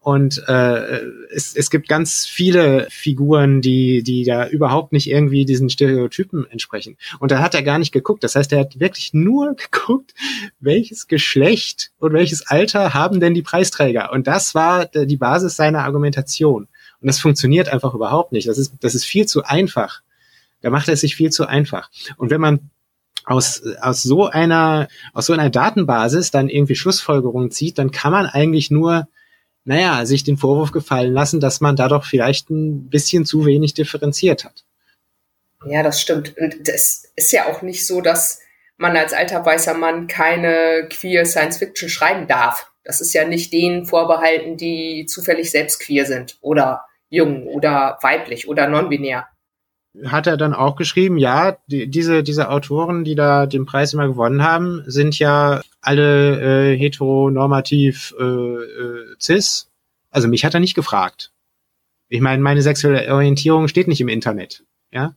[0.00, 5.68] Und äh, es, es gibt ganz viele Figuren, die, die da überhaupt nicht irgendwie diesen
[5.68, 6.96] Stereotypen entsprechen.
[7.18, 8.22] Und da hat er gar nicht geguckt.
[8.22, 10.14] Das heißt, er hat wirklich nur geguckt,
[10.60, 14.12] welches Geschlecht und welches Alter haben denn die Preisträger.
[14.12, 16.68] Und das war die Basis seiner Argumentation.
[17.00, 18.48] Und das funktioniert einfach überhaupt nicht.
[18.48, 20.02] Das ist, das ist viel zu einfach.
[20.62, 21.90] Da macht er es sich viel zu einfach.
[22.16, 22.70] Und wenn man
[23.24, 28.26] aus, aus so einer, aus so einer Datenbasis dann irgendwie Schlussfolgerungen zieht, dann kann man
[28.26, 29.08] eigentlich nur,
[29.68, 33.74] naja, sich den Vorwurf gefallen lassen, dass man da doch vielleicht ein bisschen zu wenig
[33.74, 34.64] differenziert hat.
[35.66, 36.38] Ja, das stimmt.
[36.38, 38.40] Und das ist ja auch nicht so, dass
[38.78, 42.72] man als alter weißer Mann keine queer Science Fiction schreiben darf.
[42.82, 48.48] Das ist ja nicht denen vorbehalten, die zufällig selbst queer sind oder jung oder weiblich
[48.48, 49.28] oder non-binär.
[50.06, 54.06] Hat er dann auch geschrieben, ja, die, diese, diese Autoren, die da den Preis immer
[54.06, 59.70] gewonnen haben, sind ja alle äh, heteronormativ äh, äh, cis.
[60.10, 61.32] Also mich hat er nicht gefragt.
[62.08, 65.14] Ich meine, meine sexuelle Orientierung steht nicht im Internet, ja.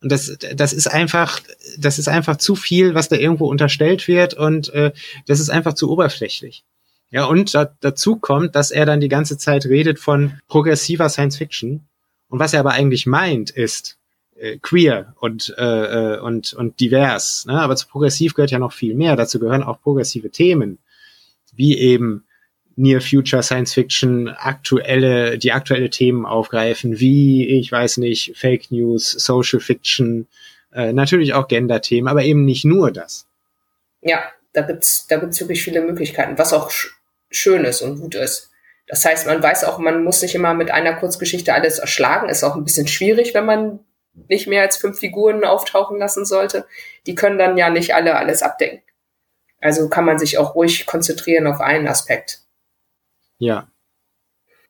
[0.00, 1.40] Und das, das ist einfach,
[1.76, 4.92] das ist einfach zu viel, was da irgendwo unterstellt wird und äh,
[5.26, 6.64] das ist einfach zu oberflächlich.
[7.10, 11.38] Ja, und da, dazu kommt, dass er dann die ganze Zeit redet von progressiver Science
[11.38, 11.88] Fiction.
[12.28, 13.98] Und was er aber eigentlich meint, ist
[14.60, 15.62] queer und, äh,
[16.14, 17.46] äh, und, und divers.
[17.46, 17.60] Ne?
[17.60, 19.16] Aber zu progressiv gehört ja noch viel mehr.
[19.16, 20.78] Dazu gehören auch progressive Themen,
[21.54, 22.24] wie eben
[22.76, 29.10] Near Future Science Fiction, aktuelle, die aktuelle Themen aufgreifen, wie, ich weiß nicht, Fake News,
[29.10, 30.28] Social Fiction,
[30.72, 33.26] äh, natürlich auch Gender-Themen, aber eben nicht nur das.
[34.00, 34.22] Ja,
[34.52, 36.70] da gibt's, da gibt's wirklich viele Möglichkeiten, was auch
[37.30, 38.50] schön ist und gut ist.
[38.86, 42.28] Das heißt, man weiß auch, man muss nicht immer mit einer Kurzgeschichte alles erschlagen.
[42.28, 43.80] Ist auch ein bisschen schwierig, wenn man
[44.28, 46.66] nicht mehr als fünf Figuren auftauchen lassen sollte.
[47.06, 48.82] Die können dann ja nicht alle alles abdecken.
[49.60, 52.42] Also kann man sich auch ruhig konzentrieren auf einen Aspekt.
[53.38, 53.68] Ja.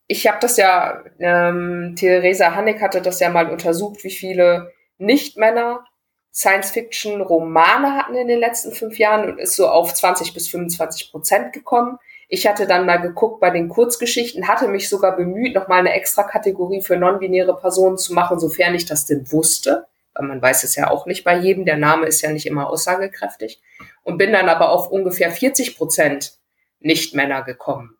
[0.07, 5.85] Ich habe das ja, ähm, Theresa Hannig hatte das ja mal untersucht, wie viele Nicht-Männer
[6.33, 11.53] Science-Fiction-Romane hatten in den letzten fünf Jahren und ist so auf 20 bis 25 Prozent
[11.53, 11.99] gekommen.
[12.29, 16.24] Ich hatte dann mal geguckt bei den Kurzgeschichten, hatte mich sogar bemüht, nochmal eine extra
[16.24, 19.87] Kategorie für non-binäre Personen zu machen, sofern ich das denn wusste.
[20.12, 21.64] Weil man weiß es ja auch nicht bei jedem.
[21.64, 23.62] Der Name ist ja nicht immer aussagekräftig.
[24.03, 26.35] Und bin dann aber auf ungefähr 40 Prozent
[26.81, 27.97] Nicht-Männer gekommen.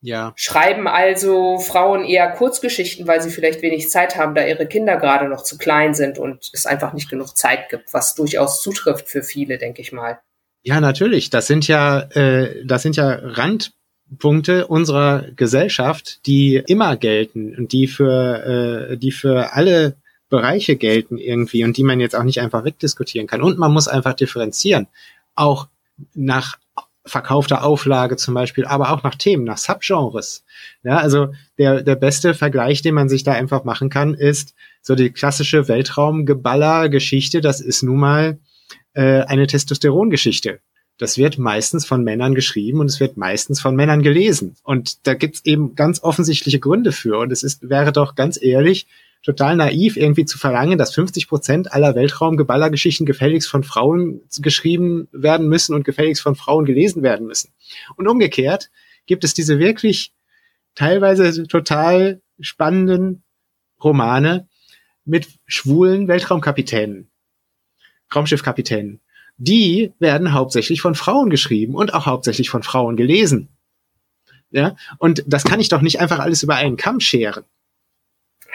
[0.00, 0.32] Ja.
[0.36, 5.28] Schreiben also Frauen eher Kurzgeschichten, weil sie vielleicht wenig Zeit haben, da ihre Kinder gerade
[5.28, 9.22] noch zu klein sind und es einfach nicht genug Zeit gibt, was durchaus zutrifft für
[9.22, 10.20] viele, denke ich mal.
[10.64, 11.28] Ja, natürlich.
[11.28, 17.86] Das sind ja, äh, das sind ja Randpunkte unserer Gesellschaft, die immer gelten und die
[17.86, 19.96] für, äh, die für alle
[20.30, 23.42] Bereiche gelten irgendwie und die man jetzt auch nicht einfach wegdiskutieren kann.
[23.42, 24.86] Und man muss einfach differenzieren.
[25.34, 25.68] Auch
[26.14, 26.56] nach
[27.04, 30.44] verkaufter Auflage zum Beispiel, aber auch nach Themen, nach Subgenres.
[30.82, 34.94] Ja, also der, der beste Vergleich, den man sich da einfach machen kann, ist so
[34.94, 37.42] die klassische Weltraumgeballer-Geschichte.
[37.42, 38.38] Das ist nun mal
[38.94, 40.60] äh, eine Testosterongeschichte.
[40.98, 44.54] das wird meistens von Männern geschrieben und es wird meistens von Männern gelesen.
[44.62, 47.18] Und da gibt's eben ganz offensichtliche Gründe für.
[47.18, 48.86] Und es ist, wäre doch ganz ehrlich
[49.24, 55.48] total naiv, irgendwie zu verlangen, dass 50 Prozent aller Weltraumgeballergeschichten gefälligst von Frauen geschrieben werden
[55.48, 57.50] müssen und gefälligst von Frauen gelesen werden müssen.
[57.96, 58.70] Und umgekehrt
[59.06, 60.12] gibt es diese wirklich
[60.74, 63.24] teilweise total spannenden
[63.82, 64.48] Romane
[65.04, 67.10] mit schwulen Weltraumkapitänen,
[68.14, 69.00] Raumschiffkapitänen.
[69.36, 73.48] Die werden hauptsächlich von Frauen geschrieben und auch hauptsächlich von Frauen gelesen.
[74.50, 77.44] Ja, und das kann ich doch nicht einfach alles über einen Kamm scheren.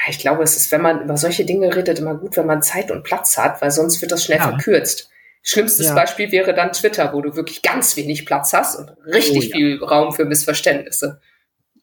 [0.08, 2.90] Ich glaube, es ist, wenn man über solche Dinge redet, immer gut, wenn man Zeit
[2.90, 4.48] und Platz hat, weil sonst wird das schnell ja.
[4.48, 5.10] verkürzt.
[5.42, 5.96] Schlimmstes ja.
[5.96, 9.56] Beispiel wäre dann Twitter, wo du wirklich ganz wenig Platz hast und richtig oh, ja.
[9.56, 11.20] viel Raum für Missverständnisse.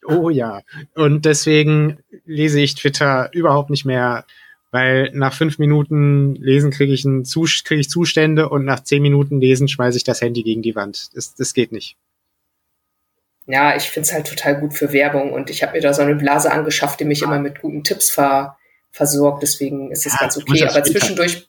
[0.05, 0.61] Oh ja.
[0.95, 4.25] Und deswegen lese ich Twitter überhaupt nicht mehr,
[4.71, 9.67] weil nach fünf Minuten lesen kriege ich, krieg ich Zustände und nach zehn Minuten lesen
[9.67, 11.15] schmeiße ich das Handy gegen die Wand.
[11.15, 11.95] Das, das geht nicht.
[13.45, 16.01] Ja, ich finde es halt total gut für Werbung und ich habe mir da so
[16.01, 18.57] eine Blase angeschafft, die mich immer mit guten Tipps ver
[18.91, 19.43] versorgt.
[19.43, 20.63] Deswegen ist es ja, ganz okay.
[20.67, 21.47] Aber zwischendurch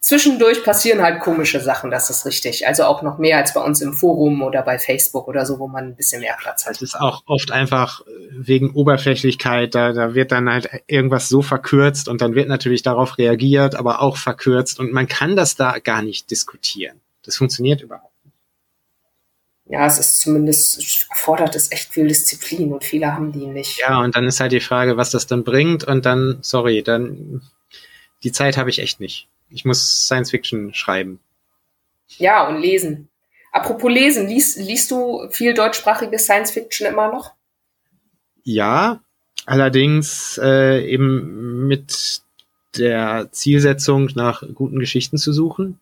[0.00, 2.66] zwischendurch passieren halt komische Sachen, das ist richtig.
[2.66, 5.68] Also auch noch mehr als bei uns im Forum oder bei Facebook oder so, wo
[5.68, 6.76] man ein bisschen mehr Platz hat.
[6.76, 11.42] Es ist auch oft einfach äh, wegen Oberflächlichkeit, da, da wird dann halt irgendwas so
[11.42, 15.78] verkürzt und dann wird natürlich darauf reagiert, aber auch verkürzt und man kann das da
[15.78, 17.00] gar nicht diskutieren.
[17.24, 18.34] Das funktioniert überhaupt nicht.
[19.68, 23.80] Ja, es ist zumindest, erfordert es echt viel Disziplin und viele haben die nicht.
[23.80, 27.42] Ja, und dann ist halt die Frage, was das dann bringt und dann, sorry, dann,
[28.22, 29.26] die Zeit habe ich echt nicht.
[29.50, 31.20] Ich muss Science Fiction schreiben.
[32.18, 33.08] Ja, und lesen.
[33.52, 37.32] Apropos lesen, liest, liest du viel deutschsprachige Science Fiction immer noch?
[38.42, 39.00] Ja,
[39.46, 42.20] allerdings äh, eben mit
[42.76, 45.80] der Zielsetzung, nach guten Geschichten zu suchen.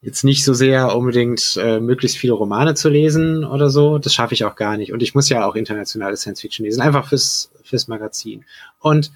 [0.00, 3.98] Jetzt nicht so sehr unbedingt äh, möglichst viele Romane zu lesen oder so.
[3.98, 4.92] Das schaffe ich auch gar nicht.
[4.92, 8.44] Und ich muss ja auch internationale Science Fiction lesen, einfach fürs, fürs Magazin.
[8.78, 9.10] Und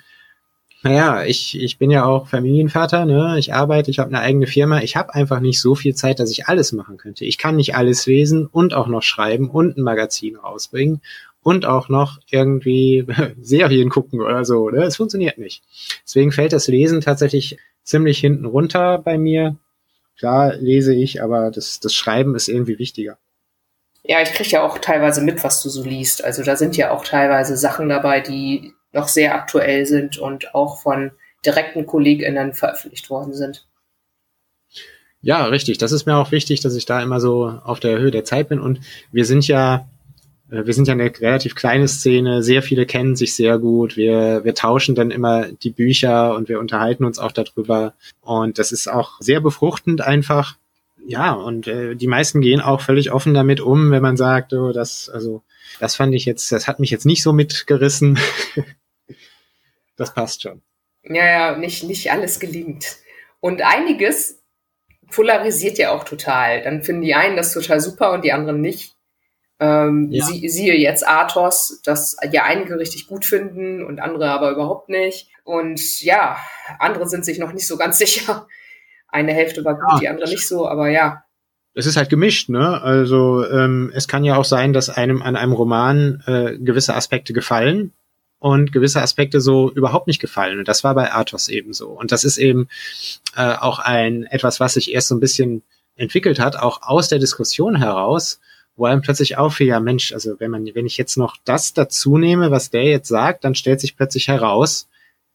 [0.83, 3.37] naja, ich, ich bin ja auch Familienvater, ne?
[3.39, 4.80] Ich arbeite, ich habe eine eigene Firma.
[4.83, 7.24] Ich habe einfach nicht so viel Zeit, dass ich alles machen könnte.
[7.24, 11.01] Ich kann nicht alles lesen und auch noch schreiben und ein Magazin rausbringen
[11.43, 13.07] und auch noch irgendwie
[13.41, 14.70] Serien gucken oder so.
[14.70, 14.83] Ne?
[14.83, 15.62] Es funktioniert nicht.
[16.05, 19.57] Deswegen fällt das Lesen tatsächlich ziemlich hinten runter bei mir.
[20.18, 23.18] Klar lese ich, aber das, das Schreiben ist irgendwie wichtiger.
[24.05, 26.24] Ja, ich kriege ja auch teilweise mit, was du so liest.
[26.24, 30.80] Also da sind ja auch teilweise Sachen dabei, die noch sehr aktuell sind und auch
[30.80, 31.12] von
[31.45, 33.66] direkten KollegInnen veröffentlicht worden sind.
[35.22, 35.78] Ja, richtig.
[35.78, 38.49] Das ist mir auch wichtig, dass ich da immer so auf der Höhe der Zeit
[38.49, 38.61] bin.
[38.61, 38.80] Und
[39.12, 39.86] wir sind ja,
[40.51, 42.43] äh, wir sind ja eine relativ kleine Szene.
[42.43, 43.97] Sehr viele kennen sich sehr gut.
[43.97, 47.95] Wir, wir tauschen dann immer die Bücher und wir unterhalten uns auch darüber.
[48.20, 50.57] Und das ist auch sehr befruchtend einfach.
[51.07, 54.72] Ja, und äh, die meisten gehen auch völlig offen damit um, wenn man sagt, oh,
[54.72, 55.43] das, also,
[55.80, 58.18] das fand ich jetzt, das hat mich jetzt nicht so mitgerissen.
[60.03, 60.62] Das passt schon.
[61.05, 62.96] Ja, ja, nicht, nicht alles gelingt.
[63.38, 64.42] Und einiges
[65.12, 66.61] polarisiert ja auch total.
[66.62, 68.96] Dann finden die einen das total super und die anderen nicht.
[69.61, 70.24] Ähm, ja.
[70.24, 75.28] sie, siehe jetzt Athos, das ja einige richtig gut finden und andere aber überhaupt nicht.
[75.44, 76.36] Und ja,
[76.80, 78.48] andere sind sich noch nicht so ganz sicher.
[79.07, 79.98] Eine Hälfte war gut, ja.
[80.00, 81.22] die andere nicht so, aber ja.
[81.74, 82.82] Es ist halt gemischt, ne?
[82.82, 87.32] Also ähm, es kann ja auch sein, dass einem an einem Roman äh, gewisse Aspekte
[87.32, 87.92] gefallen
[88.43, 90.59] und gewisse Aspekte so überhaupt nicht gefallen.
[90.59, 91.90] Und das war bei Athos eben so.
[91.90, 92.66] Und das ist eben
[93.36, 95.62] äh, auch ein etwas, was sich erst so ein bisschen
[95.95, 98.40] entwickelt hat, auch aus der Diskussion heraus,
[98.74, 102.18] wo einem plötzlich auffiel, ja Mensch, also wenn man, wenn ich jetzt noch das dazu
[102.18, 104.88] nehme, was der jetzt sagt, dann stellt sich plötzlich heraus,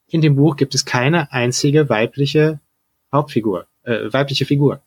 [0.10, 2.60] in dem Buch gibt es keine einzige weibliche
[3.14, 4.82] Hauptfigur, äh, weibliche Figur.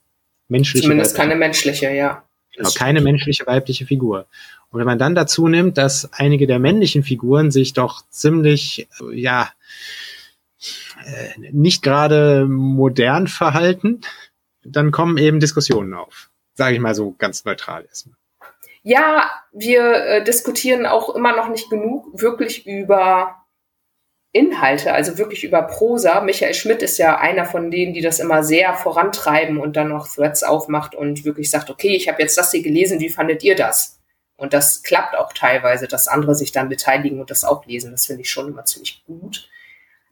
[0.49, 1.29] Menschliche Zumindest weibliche.
[1.29, 2.23] keine menschliche, ja.
[2.61, 4.27] Genau, keine menschliche weibliche Figur.
[4.71, 9.51] Und wenn man dann dazu nimmt, dass einige der männlichen Figuren sich doch ziemlich, ja,
[11.05, 14.03] äh, nicht gerade modern verhalten,
[14.63, 16.31] dann kommen eben Diskussionen auf.
[16.53, 18.17] Sage ich mal so ganz neutral erstmal.
[18.83, 23.40] Ja, wir äh, diskutieren auch immer noch nicht genug wirklich über
[24.33, 26.21] Inhalte, also wirklich über Prosa.
[26.21, 30.07] Michael Schmidt ist ja einer von denen, die das immer sehr vorantreiben und dann noch
[30.07, 33.57] Threads aufmacht und wirklich sagt, okay, ich habe jetzt das hier gelesen, wie fandet ihr
[33.57, 33.99] das?
[34.37, 37.91] Und das klappt auch teilweise, dass andere sich dann beteiligen und das auch lesen.
[37.91, 39.49] Das finde ich schon immer ziemlich gut.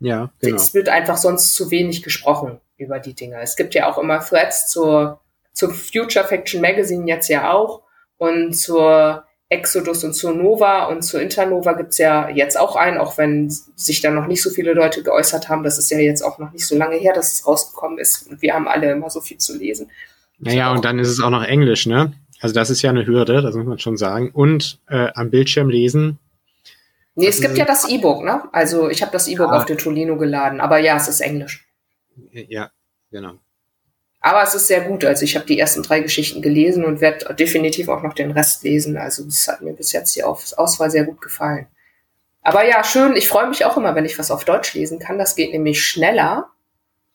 [0.01, 0.57] Ja, genau.
[0.57, 3.41] Es wird einfach sonst zu wenig gesprochen über die Dinge.
[3.41, 5.21] Es gibt ja auch immer Threads zur,
[5.53, 7.83] zum Future Fiction Magazine jetzt ja auch
[8.17, 13.17] und zur Exodus und zur Nova und zur Internova gibt's ja jetzt auch einen, auch
[13.17, 15.63] wenn sich da noch nicht so viele Leute geäußert haben.
[15.63, 18.27] Das ist ja jetzt auch noch nicht so lange her, dass es rausgekommen ist.
[18.29, 19.91] Und wir haben alle immer so viel zu lesen.
[20.39, 22.13] Naja, und dann ist es auch noch Englisch, ne?
[22.41, 24.31] Also das ist ja eine Hürde, das muss man schon sagen.
[24.33, 26.19] Und äh, am Bildschirm lesen.
[27.15, 28.43] Nee, es gibt ja das E-Book, ne?
[28.53, 29.57] Also ich habe das E-Book ah.
[29.57, 31.67] auf den Tolino geladen, aber ja, es ist Englisch.
[32.33, 32.71] Ja,
[33.11, 33.39] genau.
[34.21, 35.05] Aber es ist sehr gut.
[35.05, 38.65] Also ich habe die ersten drei Geschichten gelesen und werde definitiv auch noch den Rest
[38.65, 38.97] lesen.
[38.97, 41.67] Also es hat mir bis jetzt die Auswahl sehr gut gefallen.
[42.43, 43.15] Aber ja, schön.
[43.15, 45.19] Ich freue mich auch immer, wenn ich was auf Deutsch lesen kann.
[45.19, 46.51] Das geht nämlich schneller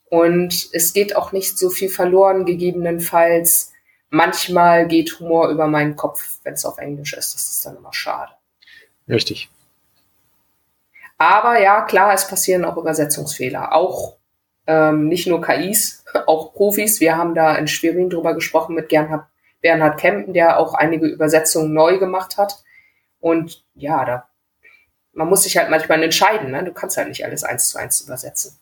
[0.06, 3.72] und es geht auch nicht so viel verloren, gegebenenfalls.
[4.10, 7.34] Manchmal geht Humor über meinen Kopf, wenn es auf Englisch ist.
[7.34, 8.32] Das ist dann immer schade.
[9.10, 9.50] Richtig.
[11.18, 13.74] Aber ja, klar, es passieren auch Übersetzungsfehler.
[13.74, 14.18] Auch
[14.68, 17.00] ähm, nicht nur KIs, auch Profis.
[17.00, 19.26] Wir haben da in Schwerin drüber gesprochen mit Bernhard,
[19.62, 22.64] Bernhard Kempen, der auch einige Übersetzungen neu gemacht hat.
[23.20, 24.28] Und ja, da,
[25.14, 26.52] man muss sich halt manchmal entscheiden.
[26.52, 26.64] Ne?
[26.64, 28.60] Du kannst halt nicht alles eins zu eins übersetzen.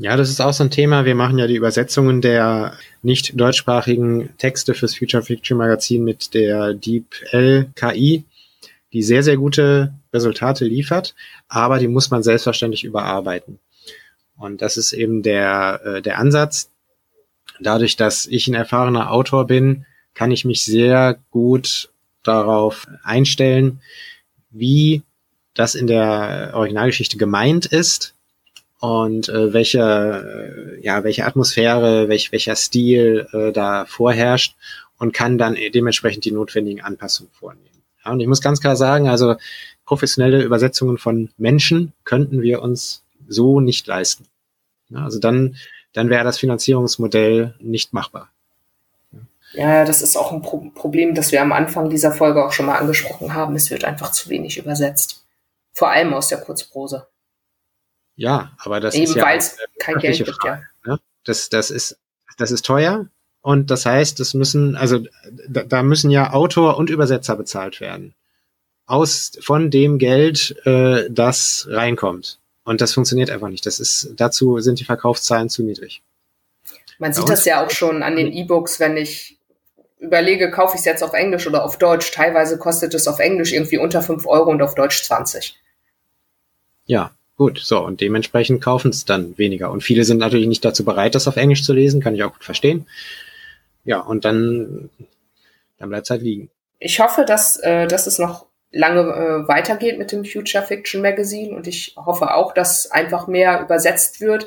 [0.00, 1.04] Ja, das ist auch so ein Thema.
[1.04, 6.72] Wir machen ja die Übersetzungen der nicht deutschsprachigen Texte fürs Future Fiction Magazin mit der
[6.74, 8.24] DeepL KI,
[8.92, 11.16] die sehr, sehr gute Resultate liefert,
[11.48, 13.58] aber die muss man selbstverständlich überarbeiten.
[14.38, 16.70] Und das ist eben der, äh, der Ansatz.
[17.60, 19.84] Dadurch, dass ich ein erfahrener Autor bin,
[20.14, 21.90] kann ich mich sehr gut
[22.22, 23.80] darauf einstellen,
[24.50, 25.02] wie
[25.54, 28.14] das in der Originalgeschichte gemeint ist
[28.78, 34.54] und äh, welche, äh, ja, welche Atmosphäre, welch, welcher Stil äh, da vorherrscht
[34.98, 37.82] und kann dann dementsprechend die notwendigen Anpassungen vornehmen.
[38.04, 39.34] Ja, und ich muss ganz klar sagen, also
[39.84, 44.26] professionelle Übersetzungen von Menschen könnten wir uns so nicht leisten.
[44.92, 45.56] Also dann,
[45.92, 48.30] dann wäre das Finanzierungsmodell nicht machbar.
[49.52, 52.66] Ja, das ist auch ein Pro Problem, das wir am Anfang dieser Folge auch schon
[52.66, 53.56] mal angesprochen haben.
[53.56, 55.24] Es wird einfach zu wenig übersetzt.
[55.72, 57.06] Vor allem aus der Kurzprose.
[58.16, 60.94] Ja, aber das Eben ist ja weil es kein Geld gibt, Frage, ja.
[60.94, 61.00] Ne?
[61.24, 61.98] Das, das ist,
[62.36, 63.06] das ist teuer
[63.42, 65.04] und das heißt, es müssen, also
[65.48, 68.14] da, da müssen ja Autor und Übersetzer bezahlt werden.
[68.86, 72.38] Aus von dem Geld, äh, das reinkommt.
[72.68, 73.64] Und das funktioniert einfach nicht.
[73.64, 76.02] Das ist, dazu sind die Verkaufszahlen zu niedrig.
[76.98, 79.38] Man sieht das ja auch schon an den E-Books, wenn ich
[79.98, 82.12] überlege, kaufe ich es jetzt auf Englisch oder auf Deutsch.
[82.12, 85.58] Teilweise kostet es auf Englisch irgendwie unter 5 Euro und auf Deutsch 20.
[86.84, 87.58] Ja, gut.
[87.58, 89.70] So, und dementsprechend kaufen es dann weniger.
[89.70, 92.34] Und viele sind natürlich nicht dazu bereit, das auf Englisch zu lesen, kann ich auch
[92.34, 92.86] gut verstehen.
[93.86, 94.90] Ja, und dann,
[95.78, 96.50] dann bleibt es halt liegen.
[96.80, 101.56] Ich hoffe, dass, äh, dass es noch lange äh, weitergeht mit dem Future Fiction Magazine
[101.56, 104.46] und ich hoffe auch, dass einfach mehr übersetzt wird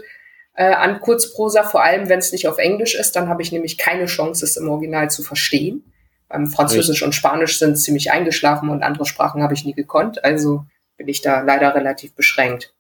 [0.54, 3.78] äh, an Kurzprosa, vor allem wenn es nicht auf Englisch ist, dann habe ich nämlich
[3.78, 5.84] keine Chance, es im Original zu verstehen.
[6.28, 7.06] Beim Französisch Richtig.
[7.06, 10.66] und Spanisch sind ziemlich eingeschlafen und andere Sprachen habe ich nie gekonnt, also
[10.98, 12.74] bin ich da leider relativ beschränkt.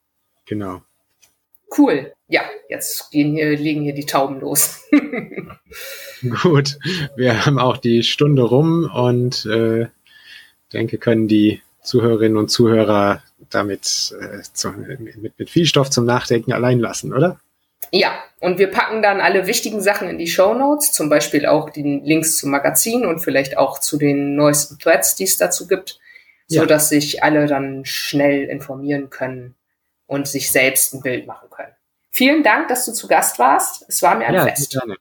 [0.45, 0.81] Genau.
[1.77, 2.13] Cool.
[2.27, 4.81] Ja, jetzt gehen hier, legen hier die Tauben los.
[6.43, 6.77] Gut,
[7.15, 9.87] wir haben auch die Stunde rum und äh,
[10.71, 16.53] denke, können die Zuhörerinnen und Zuhörer damit äh, zu, mit, mit viel Stoff zum Nachdenken
[16.53, 17.39] allein lassen, oder?
[17.91, 21.69] Ja, und wir packen dann alle wichtigen Sachen in die Show Notes, zum Beispiel auch
[21.69, 25.99] die Links zum Magazin und vielleicht auch zu den neuesten Threads, die es dazu gibt,
[26.47, 26.61] ja.
[26.61, 29.55] so dass sich alle dann schnell informieren können
[30.07, 31.73] und sich selbst ein Bild machen können.
[32.11, 33.85] Vielen Dank, dass du zu Gast warst.
[33.87, 34.71] Es war mir ein ja, Fest.
[34.71, 34.95] Gerne.